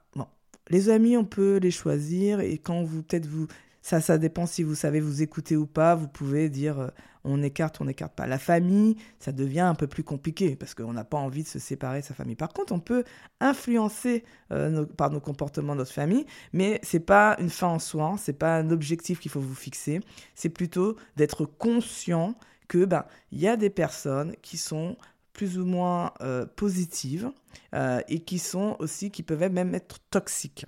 les 0.70 0.90
amis, 0.90 1.18
on 1.18 1.26
peut 1.26 1.58
les 1.58 1.72
choisir 1.72 2.40
et 2.40 2.58
quand 2.58 2.84
vous, 2.84 3.04
peut-être 3.04 3.26
vous, 3.26 3.48
ça, 3.82 4.02
ça 4.02 4.18
dépend 4.18 4.46
si 4.46 4.64
vous 4.64 4.76
savez 4.76 5.00
vous 5.00 5.22
écouter 5.22 5.56
ou 5.56 5.66
pas. 5.66 5.96
Vous 5.96 6.08
pouvez 6.08 6.50
dire 6.50 6.80
euh, 6.80 6.88
on 7.24 7.42
écarte, 7.42 7.80
on 7.82 7.86
n'écarte 7.86 8.14
pas. 8.14 8.28
La 8.28 8.40
famille, 8.40 8.96
ça 9.20 9.32
devient 9.32 9.62
un 9.62 9.76
peu 9.76 9.88
plus 9.88 10.04
compliqué 10.04 10.56
parce 10.56 10.74
qu'on 10.74 10.94
n'a 10.94 11.04
pas 11.04 11.18
envie 11.18 11.44
de 11.44 11.48
se 11.48 11.60
séparer 11.60 12.02
de 12.02 12.06
sa 12.06 12.14
famille. 12.14 12.36
Par 12.36 12.54
contre, 12.54 12.74
on 12.74 12.80
peut 12.80 13.04
influencer 13.40 14.24
euh, 14.52 14.86
par 14.86 15.12
nos 15.12 15.20
comportements 15.20 15.76
notre 15.76 15.94
famille, 15.94 16.26
mais 16.54 16.80
c'est 16.84 17.00
pas 17.00 17.38
une 17.40 17.50
fin 17.50 17.68
en 17.68 17.80
soi, 17.80 18.16
c'est 18.18 18.38
pas 18.38 18.58
un 18.58 18.72
objectif 18.72 19.20
qu'il 19.20 19.32
faut 19.32 19.42
vous 19.42 19.56
fixer. 19.56 20.02
C'est 20.36 20.50
plutôt 20.50 20.96
d'être 21.16 21.46
conscient 21.46 22.36
que 22.68 22.84
ben 22.84 23.06
il 23.32 23.40
y 23.40 23.48
a 23.48 23.56
des 23.56 23.70
personnes 23.70 24.36
qui 24.42 24.58
sont 24.58 24.98
plus 25.38 25.60
ou 25.60 25.66
moins 25.66 26.14
euh, 26.22 26.48
positives 26.48 27.32
euh, 27.76 28.02
et 28.10 28.20
qui 28.20 28.40
sont 28.40 28.76
aussi, 28.80 29.12
qui 29.12 29.22
peuvent 29.22 29.52
même 29.52 29.76
être 29.76 30.00
toxiques. 30.10 30.66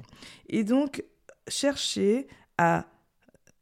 Et 0.48 0.64
donc, 0.64 1.04
cherchez 1.48 2.28
à 2.60 2.86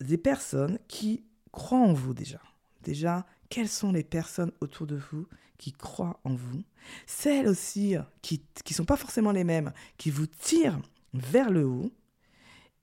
des 0.02 0.18
personnes 0.18 0.78
qui 0.90 1.24
croient 1.54 1.80
en 1.80 1.94
vous 1.94 2.14
déjà. 2.14 2.42
Déjà, 2.84 3.26
quelles 3.50 3.70
sont 3.70 3.94
les 3.94 4.04
personnes 4.04 4.52
autour 4.60 4.86
de 4.86 4.98
vous 4.98 5.28
qui 5.58 5.72
croient 5.72 6.20
en 6.26 6.36
vous? 6.36 6.62
Celles 7.06 7.48
aussi 7.48 7.96
qui 8.22 8.44
ne 8.70 8.74
sont 8.74 8.86
pas 8.86 8.98
forcément 8.98 9.32
les 9.32 9.46
mêmes, 9.46 9.72
qui 9.98 10.12
vous 10.12 10.28
tirent 10.28 10.80
vers 11.14 11.50
le 11.50 11.66
haut 11.66 11.90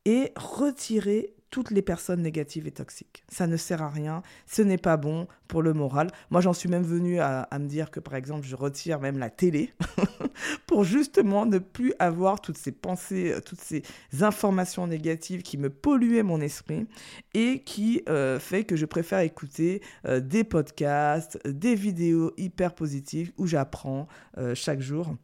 et 0.07 0.33
retirez 0.35 1.35
toutes 1.54 1.70
les 1.70 1.82
personnes 1.82 2.20
négatives 2.20 2.66
et 2.66 2.73
toxiques. 2.73 3.23
Ça 3.28 3.46
ne 3.46 3.56
sert 3.56 3.80
à 3.80 3.88
rien, 3.88 4.25
ce 4.44 4.61
n'est 4.61 4.76
pas 4.76 4.96
bon 4.96 5.28
pour 5.46 5.62
le 5.62 5.73
moral. 5.73 6.11
Moi, 6.30 6.40
j'en 6.40 6.52
suis 6.52 6.68
même 6.68 6.82
venu 6.82 7.20
à, 7.20 7.46
me 7.61 7.68
dire 7.68 7.92
que, 7.92 8.00
par 8.00 8.16
exemple, 8.16 8.44
je 8.44 8.56
retire 8.56 8.99
même 8.99 9.18
la 9.18 9.30
télé 9.30 9.73
pour 10.66 10.82
justement 10.82 11.46
ne 11.46 11.58
plus 11.58 11.94
avoir 12.00 12.40
toutes 12.40 12.58
ces 12.58 12.73
pensées, 12.73 13.34
euh, 13.34 13.40
toutes 13.40 13.61
ces 13.61 13.84
informations 14.20 14.88
négatives 14.88 15.42
qui 15.42 15.56
me 15.56 15.70
polluaient 15.70 16.25
mon 16.25 16.40
esprit 16.40 16.88
et 17.34 17.62
qui 17.62 18.02
euh, 18.08 18.40
fait 18.40 18.64
que 18.64 18.75
je 18.75 18.84
préfère 18.84 19.20
écouter 19.20 19.80
euh, 20.06 20.18
des 20.18 20.42
podcasts, 20.42 21.38
des 21.46 21.76
vidéos 21.76 22.32
hyper 22.37 22.75
positives 22.75 23.30
où 23.37 23.46
j'apprends 23.46 24.08
chaque 24.54 24.80
jour 24.80 25.14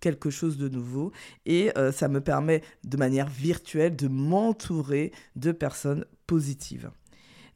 quelque 0.00 0.30
chose 0.30 0.58
de 0.58 0.68
nouveau 0.68 1.12
et 1.44 1.76
euh, 1.76 1.92
ça 1.92 2.08
me 2.08 2.20
permet 2.20 2.62
de 2.84 2.96
manière 2.96 3.28
virtuelle 3.28 3.96
de 3.96 4.08
m'entourer 4.08 5.12
de 5.36 5.52
personnes 5.52 6.04
positives. 6.26 6.90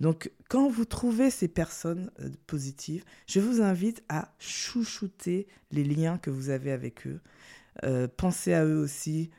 Donc 0.01 0.31
quand 0.49 0.69
vous 0.71 0.85
trouvez 0.85 1.31
ces 1.31 1.49
personnes 1.49 2.11
euh, 2.21 2.31
positives, 2.47 3.05
je 3.27 3.41
vous 3.41 3.61
invite 3.61 4.03
à 4.09 4.33
chouchouter 4.39 5.47
les 5.71 5.85
liens 5.85 6.19
que 6.19 6.31
vous 6.31 6.51
avez 6.51 6.73
avec 6.73 7.07
eux. 7.07 7.21
Euh, 7.85 8.09
pensez 8.15 8.53
à 8.55 8.65
eux 8.65 8.79
aussi, 8.79 9.31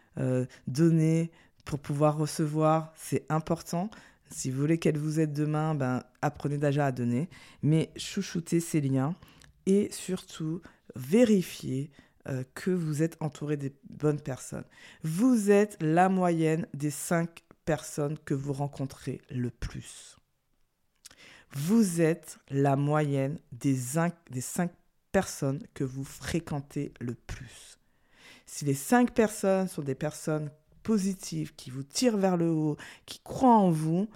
donner 0.68 1.32
pour 1.64 1.80
pouvoir 1.80 2.18
recevoir, 2.18 2.92
c'est 2.98 3.26
important. 3.30 3.90
Si 4.30 4.52
vous 4.52 4.60
voulez 4.60 4.78
qu'elles 4.78 4.98
vous 4.98 5.20
aident 5.20 5.34
demain, 5.34 5.74
ben, 5.74 6.04
apprenez 6.22 6.58
déjà 6.58 6.88
à 6.88 6.92
donner, 6.92 7.30
mais 7.64 7.92
chouchoutez 7.96 8.60
ces 8.60 8.82
liens 8.82 9.16
et 9.66 9.90
surtout 9.92 10.62
vérifiez 10.96 11.92
euh, 12.28 12.44
que 12.54 12.72
vous 12.72 13.04
êtes 13.04 13.18
entouré 13.20 13.58
des 13.58 13.74
bonnes 13.90 14.22
personnes. 14.22 14.66
Vous 15.04 15.52
êtes 15.52 15.78
la 15.82 16.10
moyenne 16.10 16.68
des 16.74 16.92
cinq 16.92 17.44
personnes 17.66 18.18
que 18.26 18.34
vous 18.34 18.54
rencontrez 18.54 19.22
le 19.30 19.50
plus. 19.50 20.18
Vous 21.54 22.02
êtes 22.02 22.38
la 22.50 22.76
moyenne 22.76 23.40
des, 23.52 23.78
des 24.30 24.42
cinq 24.42 24.72
personnes 25.12 25.62
que 25.74 25.84
vous 25.84 26.04
fréquentez 26.04 26.94
le 27.00 27.14
plus. 27.14 27.78
Si 28.46 28.66
les 28.66 28.74
cinq 28.74 29.14
personnes 29.14 29.68
sont 29.68 29.82
des 29.82 29.96
personnes 29.96 30.50
positives, 30.84 31.54
qui 31.56 31.70
vous 31.70 31.84
tirent 31.84 32.18
vers 32.18 32.38
le 32.38 32.50
haut, 32.50 32.78
qui 33.06 33.20
croient 33.20 33.58
en 33.58 33.70
vous, 33.72 34.08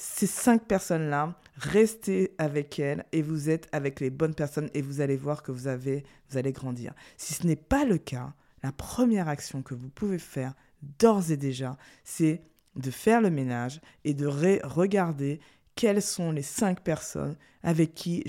ces 0.00 0.28
cinq 0.28 0.62
personnes-là, 0.62 1.34
restez 1.56 2.32
avec 2.38 2.78
elles 2.78 3.04
et 3.10 3.20
vous 3.20 3.50
êtes 3.50 3.68
avec 3.72 3.98
les 3.98 4.10
bonnes 4.10 4.36
personnes 4.36 4.70
et 4.72 4.80
vous 4.80 5.00
allez 5.00 5.16
voir 5.16 5.42
que 5.42 5.50
vous, 5.50 5.66
avez, 5.66 6.04
vous 6.30 6.38
allez 6.38 6.52
grandir. 6.52 6.94
Si 7.16 7.34
ce 7.34 7.44
n'est 7.44 7.56
pas 7.56 7.84
le 7.84 7.98
cas, 7.98 8.32
la 8.62 8.70
première 8.70 9.28
action 9.28 9.60
que 9.60 9.74
vous 9.74 9.88
pouvez 9.88 10.20
faire 10.20 10.54
d'ores 11.00 11.32
et 11.32 11.36
déjà, 11.36 11.76
c'est 12.04 12.42
de 12.76 12.92
faire 12.92 13.20
le 13.20 13.30
ménage 13.30 13.80
et 14.04 14.14
de 14.14 14.28
regarder 14.28 15.40
quelles 15.74 16.02
sont 16.02 16.30
les 16.30 16.42
cinq 16.42 16.80
personnes 16.82 17.34
avec 17.64 17.92
qui 17.92 18.22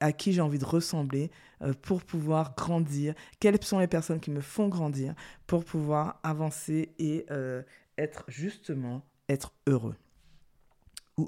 à 0.00 0.12
qui 0.12 0.32
j'ai 0.32 0.40
envie 0.40 0.58
de 0.58 0.64
ressembler 0.64 1.30
euh, 1.60 1.74
pour 1.82 2.02
pouvoir 2.02 2.54
grandir, 2.56 3.12
quelles 3.40 3.62
sont 3.62 3.78
les 3.78 3.88
personnes 3.88 4.20
qui 4.20 4.30
me 4.30 4.40
font 4.40 4.68
grandir 4.68 5.14
pour 5.46 5.66
pouvoir 5.66 6.18
avancer 6.22 6.94
et 6.98 7.26
euh, 7.30 7.62
être 7.98 8.24
justement 8.26 9.02
être 9.28 9.52
heureux 9.66 9.96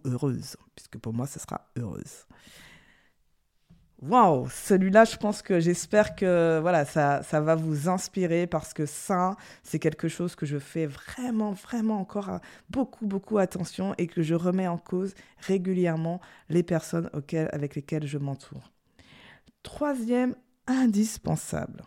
heureuse, 0.04 0.56
puisque 0.74 0.98
pour 0.98 1.12
moi, 1.12 1.26
ce 1.26 1.38
sera 1.38 1.70
heureuse. 1.76 2.26
Waouh, 4.02 4.48
celui-là, 4.50 5.04
je 5.04 5.16
pense 5.16 5.42
que 5.42 5.60
j'espère 5.60 6.16
que 6.16 6.58
voilà, 6.60 6.84
ça, 6.84 7.22
ça 7.22 7.40
va 7.40 7.54
vous 7.54 7.88
inspirer 7.88 8.48
parce 8.48 8.74
que 8.74 8.84
ça, 8.84 9.36
c'est 9.62 9.78
quelque 9.78 10.08
chose 10.08 10.34
que 10.34 10.44
je 10.44 10.58
fais 10.58 10.86
vraiment, 10.86 11.52
vraiment 11.52 12.00
encore 12.00 12.40
beaucoup, 12.68 13.06
beaucoup 13.06 13.38
attention 13.38 13.94
et 13.98 14.08
que 14.08 14.20
je 14.20 14.34
remets 14.34 14.66
en 14.66 14.76
cause 14.76 15.14
régulièrement 15.38 16.20
les 16.48 16.64
personnes 16.64 17.10
auxquelles, 17.12 17.48
avec 17.52 17.76
lesquelles 17.76 18.08
je 18.08 18.18
m'entoure. 18.18 18.72
Troisième, 19.62 20.34
indispensable. 20.66 21.84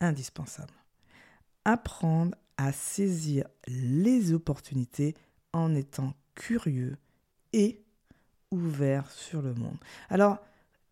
Indispensable. 0.00 0.72
Apprendre 1.66 2.34
à 2.56 2.72
saisir 2.72 3.46
les 3.66 4.32
opportunités 4.32 5.14
en 5.52 5.74
étant 5.74 6.14
curieux 6.34 6.96
et 7.52 7.82
ouvert 8.50 9.10
sur 9.10 9.42
le 9.42 9.54
monde. 9.54 9.76
Alors, 10.08 10.38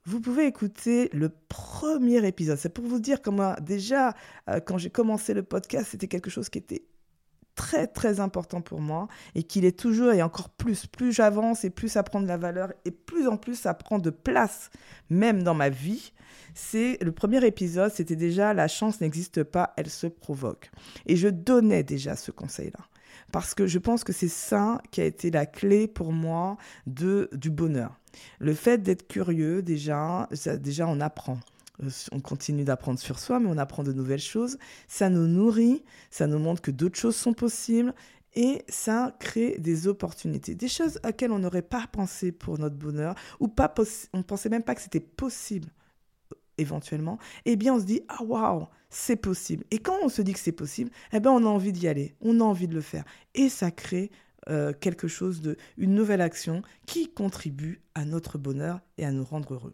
vous 0.04 0.21
pouvez 0.21 0.47
écouter 0.47 1.11
le 1.12 1.28
premier 1.28 2.26
épisode. 2.26 2.57
C'est 2.57 2.73
pour 2.73 2.87
vous 2.87 2.99
dire 2.99 3.21
comment 3.21 3.54
déjà, 3.61 4.14
euh, 4.49 4.59
quand 4.61 4.78
j'ai 4.78 4.90
commencé 4.90 5.35
le 5.35 5.42
podcast, 5.42 5.88
c'était 5.90 6.09
quelque 6.09 6.30
chose 6.30 6.49
qui 6.49 6.59
était 6.59 6.85
très 7.54 7.88
très 7.88 8.21
important 8.21 8.61
pour 8.61 8.80
moi 8.80 9.09
et 9.35 9.42
qu'il 9.42 9.64
est 9.64 9.78
toujours 9.78 10.12
et 10.12 10.23
encore 10.23 10.49
plus. 10.49 10.87
Plus 10.87 11.12
j'avance 11.12 11.64
et 11.64 11.71
plus 11.71 11.88
ça 11.88 12.04
prend 12.04 12.21
de 12.21 12.28
la 12.28 12.37
valeur 12.37 12.73
et 12.85 12.90
plus 12.90 13.26
en 13.26 13.37
plus 13.37 13.57
ça 13.57 13.75
prend 13.75 13.99
de 13.99 14.11
place 14.11 14.71
même 15.11 15.42
dans 15.42 15.54
ma 15.54 15.68
vie. 15.68 16.12
C'est 16.54 16.97
le 17.02 17.12
premier 17.12 17.45
épisode, 17.45 17.92
c'était 17.92 18.16
déjà 18.16 18.54
la 18.54 18.68
chance 18.68 19.00
n'existe 19.00 19.42
pas, 19.42 19.75
elle 19.76 19.90
se 19.90 20.07
provoque. 20.07 20.71
Et 21.07 21.16
je 21.16 21.28
donnais 21.28 21.83
déjà 21.83 22.16
ce 22.16 22.30
conseil-là. 22.30 22.80
Parce 23.32 23.54
que 23.54 23.66
je 23.66 23.78
pense 23.78 24.04
que 24.04 24.12
c'est 24.12 24.28
ça 24.28 24.80
qui 24.90 25.00
a 25.00 25.04
été 25.04 25.30
la 25.30 25.47
clé 25.47 25.87
pour 25.87 26.12
moi 26.12 26.56
de, 26.87 27.28
du 27.32 27.50
bonheur. 27.50 27.99
Le 28.38 28.54
fait 28.54 28.78
d'être 28.78 29.06
curieux, 29.06 29.62
déjà, 29.62 30.28
déjà 30.61 30.87
on 30.87 31.00
apprend. 31.00 31.38
Euh, 31.82 31.90
on 32.12 32.20
continue 32.20 32.64
d'apprendre 32.64 32.99
sur 32.99 33.18
soi, 33.18 33.38
mais 33.38 33.49
on 33.49 33.58
apprend 33.58 33.82
de 33.82 33.92
nouvelles 33.92 34.18
choses. 34.18 34.58
Ça 34.88 35.11
nous 35.11 35.26
nourrit, 35.26 35.85
ça 36.11 36.26
nous 36.26 36.38
montre 36.38 36.62
que 36.62 36.70
d'autres 36.70 36.99
choses 36.99 37.16
sont 37.16 37.35
possibles 37.35 37.94
et 38.35 38.62
ça 38.68 39.14
crée 39.18 39.56
des 39.58 39.88
opportunités, 39.88 40.54
des 40.54 40.68
choses 40.68 41.00
auxquelles 41.06 41.32
on 41.32 41.38
n'aurait 41.38 41.62
pas 41.62 41.87
pensé 41.90 42.30
pour 42.30 42.58
notre 42.58 42.76
bonheur 42.76 43.14
ou 43.40 43.49
pas 43.49 43.73
on 44.12 44.23
pensait 44.23 44.49
même 44.49 44.62
pas 44.62 44.75
que 44.75 44.82
c'était 44.82 45.00
possible 45.00 45.68
éventuellement. 46.58 47.18
Eh 47.44 47.56
bien, 47.56 47.74
on 47.74 47.80
se 47.80 47.84
dit 47.84 48.02
ah 48.08 48.22
waouh, 48.22 48.66
c'est 48.90 49.16
possible. 49.16 49.64
Et 49.70 49.78
quand 49.78 49.96
on 50.02 50.08
se 50.08 50.22
dit 50.22 50.32
que 50.32 50.38
c'est 50.38 50.52
possible, 50.52 50.90
eh 51.12 51.20
ben 51.20 51.30
on 51.30 51.44
a 51.44 51.48
envie 51.48 51.72
d'y 51.72 51.88
aller, 51.88 52.14
on 52.20 52.40
a 52.40 52.44
envie 52.44 52.68
de 52.68 52.74
le 52.74 52.80
faire 52.80 53.04
et 53.34 53.48
ça 53.48 53.70
crée 53.70 54.10
euh, 54.48 54.72
quelque 54.72 55.08
chose 55.08 55.40
de 55.40 55.56
une 55.76 55.94
nouvelle 55.94 56.20
action 56.20 56.62
qui 56.86 57.12
contribue 57.12 57.82
à 57.94 58.04
notre 58.04 58.38
bonheur 58.38 58.80
et 58.96 59.04
à 59.04 59.12
nous 59.12 59.24
rendre 59.24 59.54
heureux. 59.54 59.72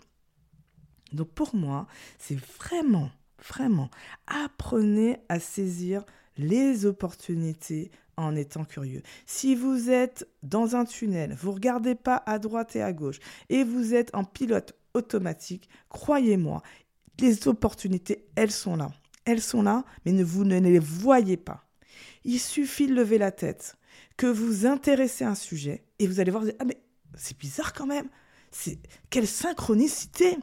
Donc 1.12 1.28
pour 1.28 1.54
moi, 1.54 1.86
c'est 2.18 2.38
vraiment, 2.58 3.10
vraiment, 3.48 3.88
apprenez 4.26 5.18
à 5.28 5.38
saisir 5.38 6.04
les 6.36 6.86
opportunités 6.86 7.92
en 8.16 8.34
étant 8.34 8.64
curieux. 8.64 9.02
Si 9.26 9.54
vous 9.54 9.90
êtes 9.90 10.28
dans 10.42 10.74
un 10.74 10.84
tunnel, 10.84 11.34
vous 11.34 11.52
regardez 11.52 11.94
pas 11.94 12.22
à 12.26 12.40
droite 12.40 12.74
et 12.74 12.82
à 12.82 12.92
gauche 12.92 13.20
et 13.48 13.62
vous 13.62 13.94
êtes 13.94 14.12
en 14.14 14.24
pilote 14.24 14.74
automatique, 14.94 15.68
croyez-moi, 15.88 16.62
les 17.20 17.46
opportunités, 17.48 18.26
elles 18.36 18.50
sont 18.50 18.76
là. 18.76 18.90
Elles 19.24 19.42
sont 19.42 19.62
là, 19.62 19.84
mais 20.04 20.12
ne 20.12 20.24
vous 20.24 20.44
ne 20.44 20.58
les 20.58 20.78
voyez 20.78 21.36
pas. 21.36 21.64
Il 22.24 22.40
suffit 22.40 22.86
de 22.86 22.94
lever 22.94 23.18
la 23.18 23.32
tête, 23.32 23.76
que 24.16 24.26
vous 24.26 24.66
intéressez 24.66 25.24
à 25.24 25.30
un 25.30 25.34
sujet 25.34 25.84
et 25.98 26.06
vous 26.06 26.20
allez 26.20 26.30
voir, 26.30 26.44
ah 26.58 26.64
mais 26.64 26.78
c'est 27.16 27.38
bizarre 27.38 27.72
quand 27.72 27.86
même. 27.86 28.08
C'est 28.50 28.78
quelle 29.10 29.26
synchronicité 29.26 30.38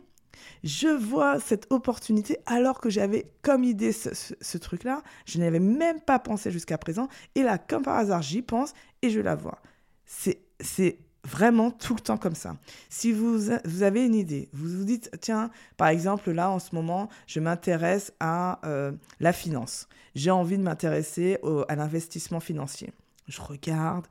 je 0.63 0.87
vois 0.87 1.39
cette 1.39 1.67
opportunité 1.71 2.37
alors 2.45 2.79
que 2.79 2.89
j'avais 2.89 3.31
comme 3.41 3.63
idée 3.63 3.91
ce, 3.91 4.57
truc-là. 4.57 5.01
Je 5.25 5.39
n'avais 5.39 5.59
même 5.59 6.01
pas 6.01 6.19
pensé 6.19 6.51
jusqu'à 6.51 6.77
présent. 6.77 7.07
Et 7.35 7.43
là, 7.43 7.57
comme 7.57 7.83
par 7.83 7.97
hasard, 7.97 8.21
j'y 8.21 8.41
pense 8.41 8.73
et 9.01 9.09
je 9.09 9.19
la 9.19 9.35
vois. 9.35 9.61
C'est 10.05 10.99
vraiment 11.23 11.71
tout 11.71 11.93
le 11.93 11.99
temps 11.99 12.17
comme 12.17 12.35
ça. 12.35 12.55
Si 12.89 13.11
vous, 13.11 13.39
vous 13.65 13.83
avez 13.83 14.05
une 14.05 14.15
idée, 14.15 14.49
vous 14.53 14.79
vous 14.79 14.85
dites, 14.85 15.11
tiens, 15.21 15.51
par 15.77 15.89
exemple, 15.89 16.31
là, 16.31 16.49
en 16.49 16.59
ce 16.59 16.73
moment, 16.73 17.09
je 17.27 17.39
m'intéresse 17.39 18.13
à 18.19 18.59
euh, 18.65 18.91
la 19.19 19.33
finance. 19.33 19.87
J'ai 20.15 20.31
envie 20.31 20.57
de 20.57 20.63
m'intéresser 20.63 21.37
à 21.67 21.75
l'investissement 21.75 22.39
financier. 22.39 22.91
Je 23.27 23.41
regarde, 23.41 24.07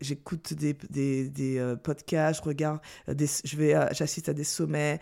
j'écoute 0.00 0.54
des, 0.54 0.74
des, 0.74 1.58
euh, 1.58 1.76
podcasts, 1.76 2.40
je 2.42 2.48
regarde, 2.48 2.80
euh, 3.08 3.14
je 3.44 3.56
euh, 3.60 3.86
j'assiste 3.92 4.28
à 4.28 4.34
des 4.34 4.44
sommets 4.44 5.00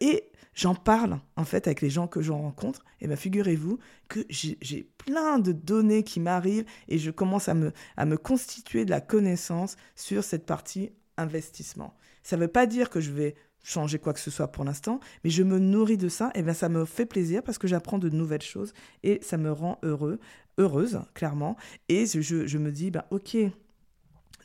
et 0.00 0.24
j'en 0.54 0.74
parle 0.74 1.20
en 1.36 1.44
fait 1.44 1.66
avec 1.66 1.80
les 1.80 1.90
gens 1.90 2.06
que 2.06 2.22
j'en 2.22 2.38
rencontre. 2.38 2.84
Et 3.00 3.06
bien 3.06 3.16
figurez-vous 3.16 3.78
que 4.08 4.20
j'ai 4.30 4.90
plein 4.98 5.38
de 5.38 5.52
données 5.52 6.02
qui 6.02 6.20
m'arrivent 6.20 6.64
et 6.88 6.98
je 6.98 7.10
commence 7.10 7.48
à 7.48 7.54
me, 7.54 7.72
à 7.96 8.06
me 8.06 8.16
constituer 8.16 8.84
de 8.84 8.90
la 8.90 9.00
connaissance 9.00 9.76
sur 9.94 10.24
cette 10.24 10.46
partie 10.46 10.90
investissement. 11.16 11.94
Ça 12.22 12.36
ne 12.36 12.42
veut 12.42 12.48
pas 12.48 12.66
dire 12.66 12.90
que 12.90 13.00
je 13.00 13.10
vais 13.10 13.34
changer 13.62 13.98
quoi 13.98 14.14
que 14.14 14.20
ce 14.20 14.30
soit 14.30 14.48
pour 14.48 14.64
l'instant, 14.64 15.00
mais 15.24 15.30
je 15.30 15.42
me 15.42 15.58
nourris 15.58 15.98
de 15.98 16.08
ça, 16.08 16.30
et 16.34 16.42
bien 16.42 16.54
ça 16.54 16.68
me 16.68 16.84
fait 16.84 17.06
plaisir 17.06 17.42
parce 17.42 17.58
que 17.58 17.66
j'apprends 17.66 17.98
de 17.98 18.08
nouvelles 18.08 18.42
choses 18.42 18.72
et 19.02 19.18
ça 19.22 19.36
me 19.36 19.52
rend 19.52 19.78
heureux, 19.82 20.20
heureuse, 20.58 21.00
clairement. 21.14 21.56
Et 21.88 22.06
je, 22.06 22.46
je 22.46 22.58
me 22.58 22.72
dis, 22.72 22.90
ben 22.90 23.04
ok, 23.10 23.36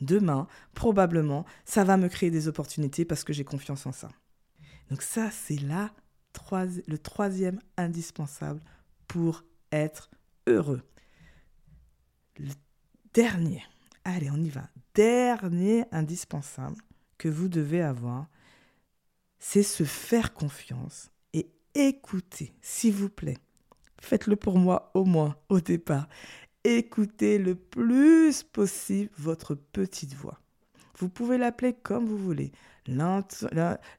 demain, 0.01 0.47
probablement, 0.73 1.45
ça 1.65 1.83
va 1.83 1.97
me 1.97 2.07
créer 2.07 2.31
des 2.31 2.47
opportunités 2.47 3.05
parce 3.05 3.23
que 3.23 3.33
j'ai 3.33 3.43
confiance 3.43 3.85
en 3.85 3.91
ça. 3.91 4.09
Donc 4.89 5.01
ça, 5.01 5.29
c'est 5.31 5.59
là 5.59 5.91
le 6.87 6.97
troisième 6.97 7.59
indispensable 7.77 8.61
pour 9.07 9.43
être 9.71 10.09
heureux. 10.47 10.81
Le 12.37 12.51
dernier, 13.13 13.63
allez, 14.03 14.29
on 14.31 14.37
y 14.37 14.49
va. 14.49 14.69
Dernier 14.93 15.85
indispensable 15.91 16.77
que 17.17 17.29
vous 17.29 17.47
devez 17.47 17.81
avoir, 17.81 18.27
c'est 19.39 19.63
se 19.63 19.83
faire 19.83 20.33
confiance 20.33 21.11
et 21.33 21.49
écouter, 21.75 22.53
s'il 22.61 22.93
vous 22.93 23.09
plaît. 23.09 23.37
Faites-le 23.99 24.35
pour 24.35 24.57
moi 24.57 24.91
au 24.93 25.05
moins 25.05 25.37
au 25.49 25.61
départ 25.61 26.07
écoutez 26.63 27.37
le 27.37 27.55
plus 27.55 28.43
possible 28.43 29.09
votre 29.17 29.55
petite 29.55 30.13
voix. 30.13 30.39
Vous 30.97 31.09
pouvez 31.09 31.37
l'appeler 31.37 31.73
comme 31.73 32.05
vous 32.05 32.17
voulez, 32.17 32.51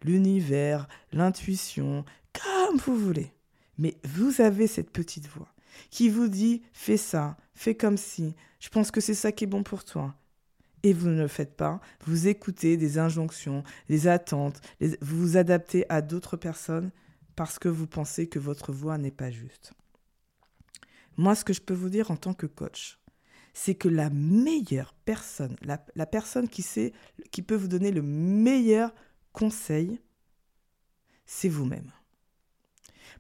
l'univers, 0.03 0.89
l'intuition, 1.13 2.05
comme 2.33 2.79
vous 2.79 2.97
voulez. 2.97 3.33
Mais 3.79 3.97
vous 4.05 4.41
avez 4.41 4.67
cette 4.67 4.91
petite 4.91 5.29
voix 5.29 5.49
qui 5.91 6.09
vous 6.09 6.29
dit 6.29 6.63
fais 6.73 6.97
ça, 6.97 7.37
fais 7.55 7.75
comme 7.75 7.97
si, 7.97 8.35
je 8.61 8.69
pense 8.69 8.91
que 8.91 9.01
c'est 9.01 9.15
ça 9.15 9.33
qui 9.33 9.45
est 9.45 9.49
bon 9.49 9.63
pour 9.63 9.85
toi. 9.85 10.15
Et 10.85 10.93
vous 10.93 11.09
ne 11.09 11.23
le 11.23 11.29
faites 11.29 11.57
pas, 11.57 11.81
vous 12.07 12.29
écoutez 12.29 12.77
des 12.77 12.99
injonctions, 12.99 13.65
des 13.89 14.07
attentes, 14.07 14.61
vous 14.81 15.21
vous 15.21 15.37
adaptez 15.37 15.85
à 15.89 16.03
d'autres 16.03 16.37
personnes 16.37 16.91
parce 17.37 17.59
que 17.59 17.69
vous 17.69 17.87
pensez 17.87 18.29
que 18.29 18.39
votre 18.39 18.71
voix 18.73 18.99
n'est 18.99 19.11
pas 19.11 19.31
juste. 19.31 19.73
Moi, 21.17 21.35
ce 21.35 21.45
que 21.45 21.53
je 21.53 21.61
peux 21.61 21.75
vous 21.75 21.89
dire 21.89 22.11
en 22.11 22.17
tant 22.17 22.35
que 22.35 22.47
coach, 22.47 22.99
c'est 23.53 23.75
que 23.75 23.89
la 23.89 24.11
meilleure 24.11 24.95
personne, 25.05 25.57
la, 25.63 26.07
personne 26.07 26.49
qui 26.49 26.63
sait, 26.63 26.93
qui 27.31 27.43
peut 27.43 27.55
vous 27.55 27.69
donner 27.69 27.93
le 27.93 28.03
meilleur 28.03 28.93
conseil, 29.33 30.01
c'est 31.25 31.49
vous-même. 31.49 31.91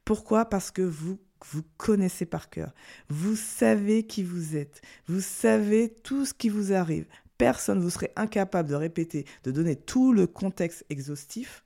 Pourquoi? 0.05 0.45
Parce 0.47 0.71
que 0.71 0.83
vous 0.83 1.19
vous 1.51 1.63
connaissez 1.77 2.25
par 2.25 2.49
cœur. 2.49 2.73
Vous 3.09 3.37
savez 3.37 4.07
qui 4.07 4.23
vous 4.23 4.57
êtes. 4.57 4.81
Vous 5.07 5.21
savez 5.21 5.91
tout 6.03 6.25
ce 6.25 6.33
qui 6.33 6.49
vous 6.49 6.73
arrive. 6.73 7.07
Personne 7.37 7.79
ne 7.79 7.83
vous 7.83 7.91
serait 7.91 8.13
incapable 8.17 8.69
de 8.69 8.75
répéter, 8.75 9.27
de 9.43 9.51
donner 9.51 9.77
tout 9.77 10.13
le 10.13 10.27
contexte 10.27 10.87
exhaustif 10.89 11.65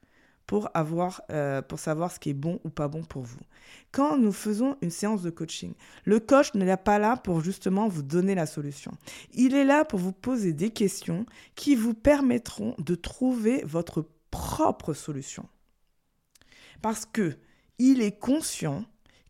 pour, 0.49 0.71
avoir, 0.73 1.21
euh, 1.31 1.61
pour 1.61 1.79
savoir 1.79 2.11
ce 2.11 2.19
qui 2.19 2.31
est 2.31 2.35
bon 2.35 2.59
ou 2.65 2.71
pas 2.71 2.89
bon 2.89 3.05
pour 3.05 3.23
vous. 3.23 3.39
Quand 3.93 4.17
nous 4.17 4.33
faisons 4.33 4.79
une 4.81 4.91
séance 4.91 5.21
de 5.21 5.29
coaching, 5.29 5.75
le 6.05 6.21
coach 6.21 6.55
n'est 6.55 6.75
pas 6.79 6.99
là 6.99 7.19
pour 7.19 7.43
justement 7.43 7.87
vous 7.87 8.03
donner 8.03 8.35
la 8.35 8.47
solution. 8.47 8.93
Il 9.35 9.55
est 9.55 9.67
là 9.67 9.85
pour 9.85 9.99
vous 9.99 10.13
poser 10.13 10.55
des 10.55 10.71
questions 10.71 11.27
qui 11.55 11.77
vous 11.77 11.93
permettront 11.93 12.75
de 12.79 12.95
trouver 12.95 13.63
votre 13.67 14.07
propre 14.31 14.95
solution. 14.95 15.47
Parce 16.81 17.05
que 17.05 17.37
il 17.79 18.01
est 18.01 18.19
conscient 18.19 18.87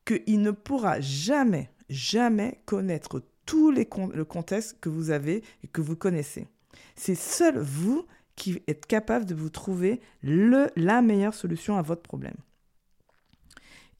qu'il 0.06 0.40
ne 0.40 0.52
pourra 0.52 1.00
jamais, 1.00 1.72
jamais 1.90 2.62
connaître 2.64 3.24
tout 3.44 3.72
les 3.72 3.88
le 4.14 4.24
contexte 4.24 4.78
que 4.80 4.88
vous 4.88 5.10
avez 5.10 5.42
et 5.64 5.66
que 5.66 5.80
vous 5.80 5.96
connaissez. 5.96 6.46
C'est 6.94 7.16
seul 7.16 7.58
vous 7.58 8.06
qui 8.38 8.62
êtes 8.68 8.86
capable 8.86 9.26
de 9.26 9.34
vous 9.34 9.50
trouver 9.50 10.00
le, 10.22 10.70
la 10.76 11.02
meilleure 11.02 11.34
solution 11.34 11.76
à 11.76 11.82
votre 11.82 12.02
problème. 12.02 12.36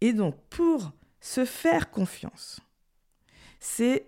Et 0.01 0.12
donc, 0.12 0.37
pour 0.48 0.92
se 1.20 1.44
faire 1.44 1.90
confiance, 1.90 2.61
c'est 3.59 4.07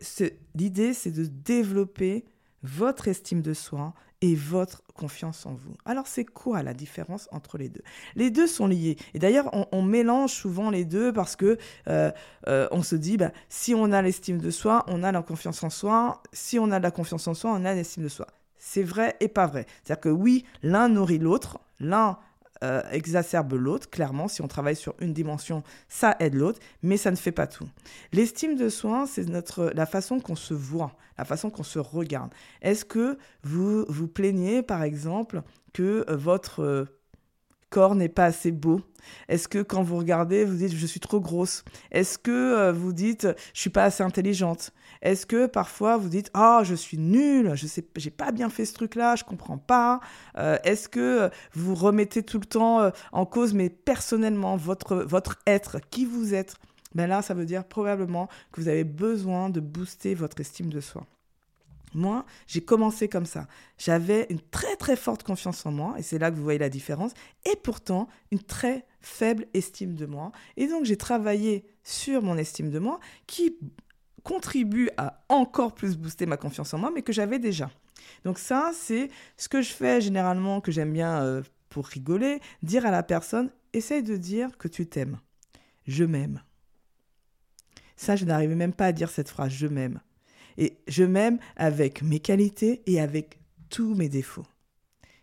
l'idée, 0.55 0.95
c'est 0.95 1.11
de 1.11 1.25
développer 1.25 2.25
votre 2.63 3.09
estime 3.09 3.43
de 3.43 3.53
soi 3.53 3.93
et 4.21 4.35
votre 4.35 4.83
confiance 4.95 5.47
en 5.47 5.55
vous. 5.55 5.75
Alors 5.87 6.07
c'est 6.07 6.27
quoi 6.27 6.63
la 6.63 6.75
différence 6.75 7.27
entre 7.33 7.59
les 7.59 7.69
deux? 7.71 7.83
Les 8.15 8.31
deux 8.31 8.47
sont 8.47 8.67
liés. 8.67 8.97
Et 9.15 9.19
d'ailleurs, 9.19 9.51
on, 9.73 9.83
mélange 9.83 10.33
souvent 10.33 10.71
les 10.71 10.85
deux 10.85 11.13
parce 11.13 11.37
que 11.37 11.59
euh, 11.89 12.13
euh, 12.47 12.69
on 12.71 12.83
se 12.83 12.95
dit, 12.95 13.17
bah, 13.17 13.33
si 13.49 13.75
on 13.75 13.91
a 13.93 14.03
l'estime 14.03 14.39
de 14.39 14.51
soi, 14.51 14.85
on 14.89 15.03
a 15.03 15.11
la 15.11 15.23
confiance 15.23 15.65
en 15.65 15.71
soi. 15.71 16.23
Si 16.33 16.59
on 16.59 16.71
a 16.71 16.79
de 16.79 16.85
la 16.85 16.91
confiance 16.91 17.27
en 17.27 17.35
soi, 17.35 17.51
on 17.53 17.65
a 17.65 17.75
l'estime 17.75 18.05
de 18.05 18.09
soi 18.09 18.27
c'est 18.61 18.85
vrai 18.85 19.17
et 19.19 19.27
pas 19.27 19.47
vrai. 19.47 19.67
C'est-à-dire 19.83 20.01
que 20.03 20.09
oui, 20.11 20.45
l'un 20.63 20.89
nourrit 20.89 21.19
l'autre, 21.19 21.59
l'un 21.81 22.19
euh, 22.63 22.83
exacerbe 22.93 23.55
l'autre, 23.55 23.89
clairement, 23.89 24.29
si 24.29 24.43
on 24.43 24.49
travaille 24.49 24.77
sur 24.77 24.95
une 25.01 25.15
dimension, 25.15 25.65
ça 25.89 26.15
aide 26.21 26.35
l'autre, 26.35 26.61
mais 26.83 26.99
ça 26.99 27.11
ne 27.11 27.17
fait 27.17 27.33
pas 27.33 27.47
tout. 27.47 27.67
L'estime 28.13 28.55
de 28.55 28.69
soi, 28.69 29.07
c'est 29.09 29.27
notre 29.29 29.73
la 29.75 29.87
façon 29.87 30.21
qu'on 30.21 30.37
se 30.37 30.53
voit, 30.53 30.95
la 31.17 31.25
façon 31.25 31.49
qu'on 31.49 31.63
se 31.63 31.79
regarde. 31.79 32.31
Est-ce 32.61 32.85
que 32.85 33.17
vous 33.43 33.87
vous 33.89 34.09
plaignez, 34.09 34.63
par 34.63 34.83
exemple, 34.83 35.43
que 35.73 36.05
euh, 36.11 36.17
votre 36.17 36.63
euh, 36.63 36.85
corps 37.71 37.95
n'est 37.95 38.11
pas 38.11 38.27
assez 38.27 38.53
beau? 38.53 38.83
Est-ce 39.29 39.49
que 39.49 39.63
quand 39.63 39.83
vous 39.83 39.97
regardez, 39.97 40.45
vous 40.45 40.57
dites 40.57 40.77
je 40.77 40.87
suis 40.87 41.01
trop 41.01 41.19
grosse 41.19 41.65
Est-ce 41.91 42.19
que 42.19 42.71
vous 42.71 42.93
dites 42.93 43.27
je 43.55 43.61
suis 43.61 43.71
pas 43.71 43.85
assez 43.85 44.03
intelligente 44.03 44.75
est-ce 45.03 45.27
que 45.27 45.47
parfois 45.47 45.97
vous 45.97 46.09
dites 46.09 46.31
ah 46.35 46.61
je 46.65 46.75
suis 46.75 46.99
nulle, 46.99 47.55
je 47.55 47.67
sais 47.67 47.85
j'ai 47.97 48.11
pas 48.11 48.33
bien 48.33 48.51
fait 48.51 48.65
ce 48.65 48.75
truc 48.75 48.95
là, 48.95 49.17
je 49.17 49.25
comprends 49.25 49.59
pas. 49.59 50.01
Euh, 50.37 50.59
est-ce 50.65 50.89
que 50.89 51.31
vous 51.55 51.75
remettez 51.75 52.23
tout 52.23 52.39
le 52.39 52.47
temps 52.47 52.81
euh, 52.81 52.91
en 53.13 53.27
cause 53.27 53.55
mais 53.55 53.71
personnellement 53.71 54.57
votre 54.57 54.97
votre 54.97 55.39
être, 55.47 55.79
qui 55.91 56.05
vous 56.05 56.35
êtes? 56.35 56.57
Ben 56.95 57.07
là 57.07 57.23
ça 57.23 57.35
veut 57.35 57.47
dire 57.47 57.65
probablement 57.65 58.29
que 58.53 58.61
vous 58.61 58.69
avez 58.69 58.85
besoin 58.85 59.49
de 59.51 59.61
booster 59.61 60.15
votre 60.15 60.41
estime 60.41 60.71
de 60.71 60.81
soi. 60.81 61.07
Moi, 61.93 62.25
j'ai 62.47 62.61
commencé 62.61 63.09
comme 63.09 63.27
ça. 63.27 63.49
J'avais 63.77 64.27
une 64.31 64.41
très 64.41 64.77
très 64.77 64.95
forte 64.95 65.25
confiance 65.25 65.67
en 65.67 65.73
moi, 65.73 65.95
et 65.99 66.03
c'est 66.03 66.19
là 66.19 66.31
que 66.31 66.37
vous 66.37 66.45
voyez 66.45 66.59
la 66.59 66.69
différence, 66.69 67.13
et 67.45 67.57
pourtant 67.57 68.07
une 68.31 68.43
très 68.43 68.87
faible 69.01 69.47
estime 69.55 69.95
de 69.95 70.07
moi. 70.07 70.31
Et 70.57 70.69
donc 70.69 70.85
j'ai 70.85 70.97
travaillé 70.97 71.65
sur 71.83 72.23
mon 72.23 72.37
estime 72.37 72.71
de 72.71 72.79
moi, 72.79 73.01
qui 73.27 73.57
contribue 74.23 74.91
à 74.97 75.23
encore 75.29 75.75
plus 75.75 75.97
booster 75.97 76.27
ma 76.27 76.37
confiance 76.37 76.73
en 76.75 76.79
moi, 76.79 76.91
mais 76.95 77.03
que 77.03 77.13
j'avais 77.13 77.39
déjà. 77.39 77.71
Donc 78.25 78.39
ça, 78.39 78.73
c'est 78.75 79.11
ce 79.37 79.49
que 79.49 79.63
je 79.63 79.73
fais 79.73 80.01
généralement, 80.01 80.61
que 80.61 80.73
j'aime 80.73 80.93
bien 80.93 81.23
euh, 81.23 81.43
pour 81.69 81.87
rigoler, 81.87 82.41
dire 82.63 82.87
à 82.87 82.91
la 82.91 83.03
personne, 83.03 83.51
essaye 83.73 84.03
de 84.03 84.17
dire 84.17 84.59
que 84.59 84.69
tu 84.69 84.87
t'aimes. 84.87 85.19
Je 85.87 86.05
m'aime. 86.05 86.43
Ça, 87.97 88.17
je 88.17 88.25
n'arrivais 88.25 88.55
même 88.55 88.73
pas 88.73 88.87
à 88.87 88.93
dire 88.93 89.11
cette 89.11 89.29
phrase, 89.29 89.53
je 89.53 89.67
m'aime. 89.67 90.01
Et 90.59 90.79
je 90.89 91.05
m'aime 91.05 91.39
avec 91.57 92.03
mes 92.03 92.21
qualités 92.21 92.83
et 92.87 93.01
avec 93.01 93.39
tous 93.69 93.95
mes 93.95 94.09
défauts. 94.09 94.47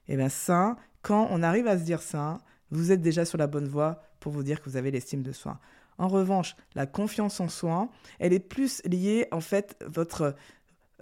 Et 0.08 0.16
bien 0.16 0.30
ça, 0.30 0.78
quand 1.02 1.28
on 1.32 1.44
arrive 1.44 1.68
à 1.68 1.78
se 1.78 1.84
dire 1.84 2.02
ça, 2.02 2.40
vous 2.72 2.92
êtes 2.92 3.02
déjà 3.02 3.26
sur 3.26 3.38
la 3.38 3.48
bonne 3.48 3.68
voie 3.68 4.02
pour 4.20 4.32
vous 4.32 4.44
dire 4.44 4.62
que 4.62 4.70
vous 4.70 4.78
avez 4.78 4.92
l'estime 4.92 5.22
de 5.22 5.32
soi. 5.32 5.60
En 5.98 6.08
revanche, 6.08 6.56
la 6.76 6.86
confiance 6.86 7.40
en 7.40 7.48
soi, 7.48 7.90
elle 8.20 8.34
est 8.34 8.40
plus 8.40 8.82
liée 8.86 9.28
en 9.32 9.42
fait 9.42 9.76
votre 9.86 10.36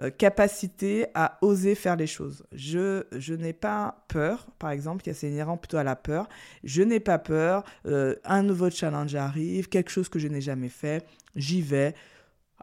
euh, 0.01 0.09
capacité 0.09 1.05
à 1.13 1.37
oser 1.41 1.73
faire 1.73 1.95
les 1.95 2.07
choses. 2.07 2.43
Je, 2.51 3.33
n'ai 3.33 3.53
pas 3.53 4.03
peur, 4.09 4.47
par 4.59 4.71
exemple, 4.71 5.01
qui 5.01 5.09
est 5.09 5.23
inhérent 5.23 5.55
plutôt 5.55 5.77
à 5.77 5.85
la 5.85 5.95
peur. 5.95 6.27
Je 6.65 6.81
n'ai 6.81 6.99
pas 6.99 7.17
peur, 7.17 7.63
euh, 7.85 8.15
un 8.25 8.43
nouveau 8.43 8.69
challenge 8.69 9.15
arrive, 9.15 9.69
quelque 9.69 9.89
chose 9.89 10.09
que 10.09 10.19
je 10.19 10.27
n'ai 10.27 10.41
jamais 10.41 10.67
fait, 10.67 11.05
j'y 11.35 11.61
vais. 11.61 11.95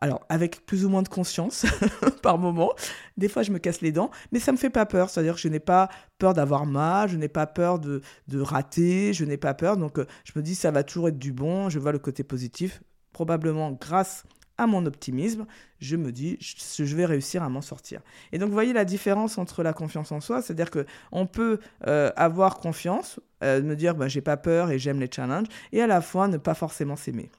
Alors, 0.00 0.24
avec 0.28 0.66
plus 0.66 0.85
ou 0.85 0.88
moins 0.88 1.02
de 1.02 1.09
conscience 1.09 1.64
par 2.22 2.38
moment. 2.38 2.72
Des 3.16 3.28
fois, 3.28 3.42
je 3.42 3.52
me 3.52 3.59
casse 3.59 3.83
les 3.83 3.92
dents, 3.92 4.11
mais 4.33 4.40
ça 4.40 4.50
ne 4.50 4.57
me 4.57 4.61
fait 4.61 4.70
pas 4.70 4.87
peur. 4.87 5.11
C'est-à-dire 5.11 5.35
que 5.35 5.40
je 5.40 5.48
n'ai 5.48 5.61
pas 5.61 5.88
peur 6.18 6.35
d'avoir 6.35 6.66
mal, 6.66 7.09
je 7.09 7.16
n'ai 7.16 7.28
pas 7.28 7.46
peur 7.46 7.78
de, 7.78 8.00
de 8.28 8.40
rater, 8.40 9.12
je 9.12 9.24
n'ai 9.24 9.37
pas 9.37 9.55
peur. 9.55 9.76
Donc, 9.76 9.98
euh, 9.98 10.07
je 10.24 10.33
me 10.35 10.42
dis, 10.42 10.55
ça 10.55 10.70
va 10.70 10.83
toujours 10.83 11.09
être 11.09 11.18
du 11.18 11.33
bon. 11.33 11.68
Je 11.68 11.78
vois 11.78 11.92
le 11.92 11.98
côté 11.98 12.24
positif. 12.24 12.83
Probablement 13.12 13.70
grâce 13.72 14.24
à 14.59 14.66
mon 14.66 14.87
optimisme, 14.87 15.46
je 15.81 15.96
me 15.96 16.12
dis, 16.12 16.38
je, 16.40 16.96
vais 16.96 17.07
réussir 17.07 17.42
à 17.42 17.48
m'en 17.48 17.62
sortir. 17.62 18.00
Et 18.33 18.38
donc, 18.38 18.48
vous 18.48 18.55
voyez 18.55 18.72
la 18.72 18.85
différence 18.85 19.38
entre 19.38 19.62
la 19.62 19.72
confiance 19.72 20.12
en 20.12 20.20
soi, 20.20 20.42
c'est-à-dire 20.42 20.70
que 20.70 20.87
on 21.11 21.26
peut 21.26 21.59
euh, 21.87 22.11
avoir 22.16 22.59
confiance, 22.59 23.20
euh, 23.42 23.62
me 23.62 23.74
dire, 23.74 23.94
bah, 23.94 24.09
j'ai 24.09 24.20
pas 24.20 24.37
peur 24.37 24.70
et 24.70 24.78
j'aime 24.78 25.00
les 25.00 25.11
challenges, 25.11 25.48
et 25.72 25.83
à 25.83 25.87
la 25.87 26.00
fois 26.00 26.28
ne 26.28 26.37
pas 26.37 26.55
forcément 26.55 26.96
s'aimer. 26.96 27.31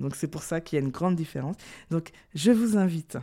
Donc 0.00 0.16
c'est 0.16 0.28
pour 0.28 0.42
ça 0.42 0.60
qu'il 0.60 0.78
y 0.78 0.82
a 0.82 0.84
une 0.84 0.90
grande 0.90 1.14
différence. 1.14 1.56
Donc 1.90 2.10
je 2.34 2.50
vous 2.50 2.76
invite, 2.76 3.18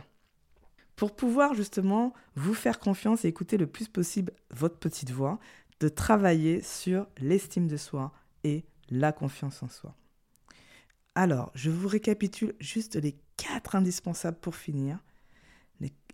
pour 0.96 1.14
pouvoir 1.14 1.54
justement 1.54 2.14
vous 2.34 2.54
faire 2.54 2.78
confiance 2.78 3.24
et 3.24 3.28
écouter 3.28 3.56
le 3.56 3.66
plus 3.66 3.88
possible 3.88 4.32
votre 4.50 4.78
petite 4.78 5.10
voix, 5.10 5.38
de 5.80 5.88
travailler 5.88 6.62
sur 6.62 7.06
l'estime 7.18 7.68
de 7.68 7.76
soi 7.76 8.12
et 8.44 8.64
la 8.90 9.12
confiance 9.12 9.62
en 9.62 9.68
soi. 9.68 9.94
Alors, 11.14 11.50
je 11.54 11.70
vous 11.70 11.88
récapitule 11.88 12.54
juste 12.60 12.96
les 12.96 13.16
quatre 13.36 13.76
indispensables 13.76 14.38
pour 14.38 14.56
finir. 14.56 14.98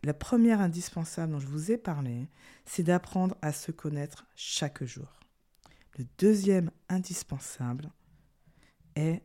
la 0.02 0.12
première 0.12 0.60
indispensable 0.60 1.32
dont 1.32 1.38
je 1.38 1.46
vous 1.46 1.72
ai 1.72 1.78
parlé, 1.78 2.28
c'est 2.66 2.82
d'apprendre 2.82 3.36
à 3.40 3.52
se 3.52 3.72
connaître 3.72 4.26
chaque 4.36 4.84
jour. 4.84 5.08
Le 5.96 6.04
deuxième 6.18 6.70
indispensable 6.90 7.90
est 8.96 9.22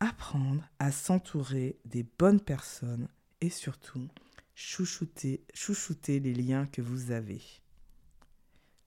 apprendre 0.00 0.62
à 0.78 0.92
s'entourer 0.92 1.78
des 1.84 2.04
bonnes 2.18 2.40
personnes 2.40 3.08
et 3.40 3.50
surtout 3.50 4.08
chouchouter, 4.54 5.44
chouchouter 5.54 6.20
les 6.20 6.34
liens 6.34 6.66
que 6.66 6.82
vous 6.82 7.10
avez. 7.10 7.40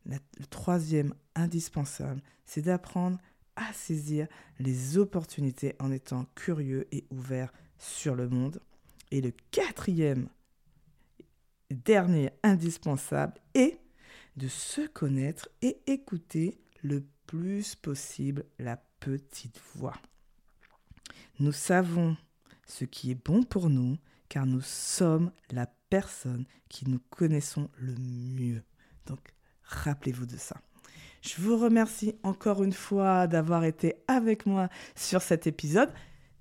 le 0.05 0.45
troisième 0.49 1.13
indispensable, 1.35 2.21
c'est 2.45 2.63
d'apprendre 2.63 3.19
à 3.55 3.73
saisir 3.73 4.27
les 4.59 4.97
opportunités 4.97 5.75
en 5.79 5.91
étant 5.91 6.25
curieux 6.35 6.87
et 6.91 7.05
ouvert 7.11 7.51
sur 7.77 8.15
le 8.15 8.29
monde. 8.29 8.61
Et 9.11 9.21
le 9.21 9.33
quatrième, 9.51 10.29
dernier 11.69 12.31
indispensable, 12.43 13.33
est 13.53 13.79
de 14.37 14.47
se 14.47 14.87
connaître 14.87 15.49
et 15.61 15.81
écouter 15.87 16.61
le 16.81 17.05
plus 17.27 17.75
possible 17.75 18.45
la 18.57 18.77
petite 18.99 19.59
voix. 19.75 19.99
Nous 21.39 21.53
savons 21.53 22.17
ce 22.67 22.83
qui 22.85 23.11
est 23.11 23.25
bon 23.25 23.43
pour 23.43 23.69
nous, 23.69 23.97
car 24.27 24.45
nous 24.45 24.61
sommes 24.61 25.31
la 25.51 25.67
personne 25.89 26.45
qui 26.67 26.89
nous 26.89 26.99
connaissons 27.09 27.69
le 27.77 27.95
mieux. 27.95 28.61
Donc, 29.05 29.19
rappelez-vous 29.63 30.25
de 30.25 30.37
ça. 30.37 30.57
Je 31.21 31.41
vous 31.41 31.57
remercie 31.57 32.15
encore 32.23 32.63
une 32.63 32.73
fois 32.73 33.27
d'avoir 33.27 33.63
été 33.63 33.95
avec 34.07 34.45
moi 34.45 34.69
sur 34.95 35.21
cet 35.21 35.47
épisode. 35.47 35.91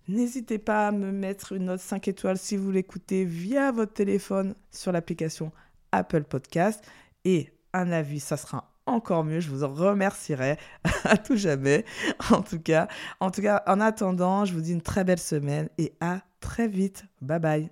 N'hésitez 0.09 0.59
pas 0.59 0.89
à 0.89 0.93
me 0.93 1.13
mettre 1.13 1.53
une 1.53 1.67
note 1.67 1.81
5 1.81 2.09
étoiles 2.09 2.39
si 2.39 2.57
vous 2.57 2.71
l'écoutez 2.71 3.25
via 3.25 3.71
votre 3.73 3.93
téléphone 3.93 4.55
sur 4.71 4.91
l'application 4.91 5.53
Apple 5.93 6.25
Podcast. 6.25 6.85
Et 7.25 7.51
un 7.73 7.93
avis, 7.93 8.21
ça 8.21 8.37
sera 8.37 8.68
encore 8.89 9.25
mieux. 9.25 9.41
Je 9.41 9.51
vous 9.51 9.65
en 9.65 9.73
remercierai 9.73 10.59
à 11.05 11.17
tout 11.17 11.37
jamais. 11.37 11.85
En 12.31 12.43
tout 12.43 12.61
cas, 12.61 12.89
en 13.21 13.31
tout 13.31 13.43
cas, 13.43 13.63
en 13.67 13.81
attendant, 13.81 14.45
je 14.45 14.53
vous 14.53 14.61
dis 14.61 14.73
une 14.73 14.83
très 14.83 15.05
belle 15.05 15.19
semaine 15.19 15.69
et 15.79 15.95
à 16.01 16.21
très 16.41 16.69
vite. 16.69 17.05
Bye 17.21 17.41
bye. 17.41 17.71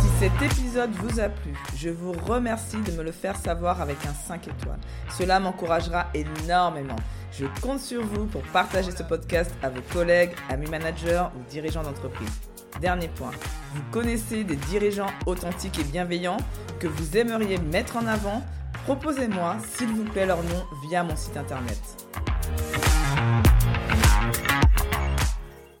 Si 0.00 0.08
cet 0.18 0.42
épisode 0.42 0.90
vous 0.92 1.20
a 1.20 1.28
plu, 1.28 1.54
je 1.76 1.90
vous 1.90 2.12
remercie 2.12 2.80
de 2.80 2.92
me 2.92 3.02
le 3.02 3.12
faire 3.12 3.36
savoir 3.36 3.80
avec 3.80 3.98
un 4.06 4.14
5 4.14 4.48
étoiles. 4.48 4.80
Cela 5.16 5.38
m'encouragera 5.38 6.06
énormément. 6.14 6.96
Je 7.32 7.46
compte 7.60 7.80
sur 7.80 8.04
vous 8.04 8.26
pour 8.26 8.42
partager 8.42 8.90
ce 8.90 9.02
podcast 9.02 9.52
à 9.62 9.70
vos 9.70 9.82
collègues, 9.92 10.32
amis 10.48 10.68
managers 10.68 11.24
ou 11.36 11.50
dirigeants 11.50 11.82
d'entreprise. 11.82 12.40
Dernier 12.80 13.08
point, 13.08 13.32
vous 13.74 13.82
connaissez 13.90 14.44
des 14.44 14.54
dirigeants 14.54 15.10
authentiques 15.26 15.80
et 15.80 15.84
bienveillants 15.84 16.36
que 16.78 16.86
vous 16.86 17.16
aimeriez 17.16 17.58
mettre 17.58 17.96
en 17.96 18.06
avant? 18.06 18.42
Proposez-moi, 18.84 19.56
s'il 19.76 19.88
vous 19.88 20.04
plaît, 20.04 20.26
leur 20.26 20.42
nom 20.44 20.64
via 20.88 21.02
mon 21.02 21.16
site 21.16 21.36
internet. 21.36 21.80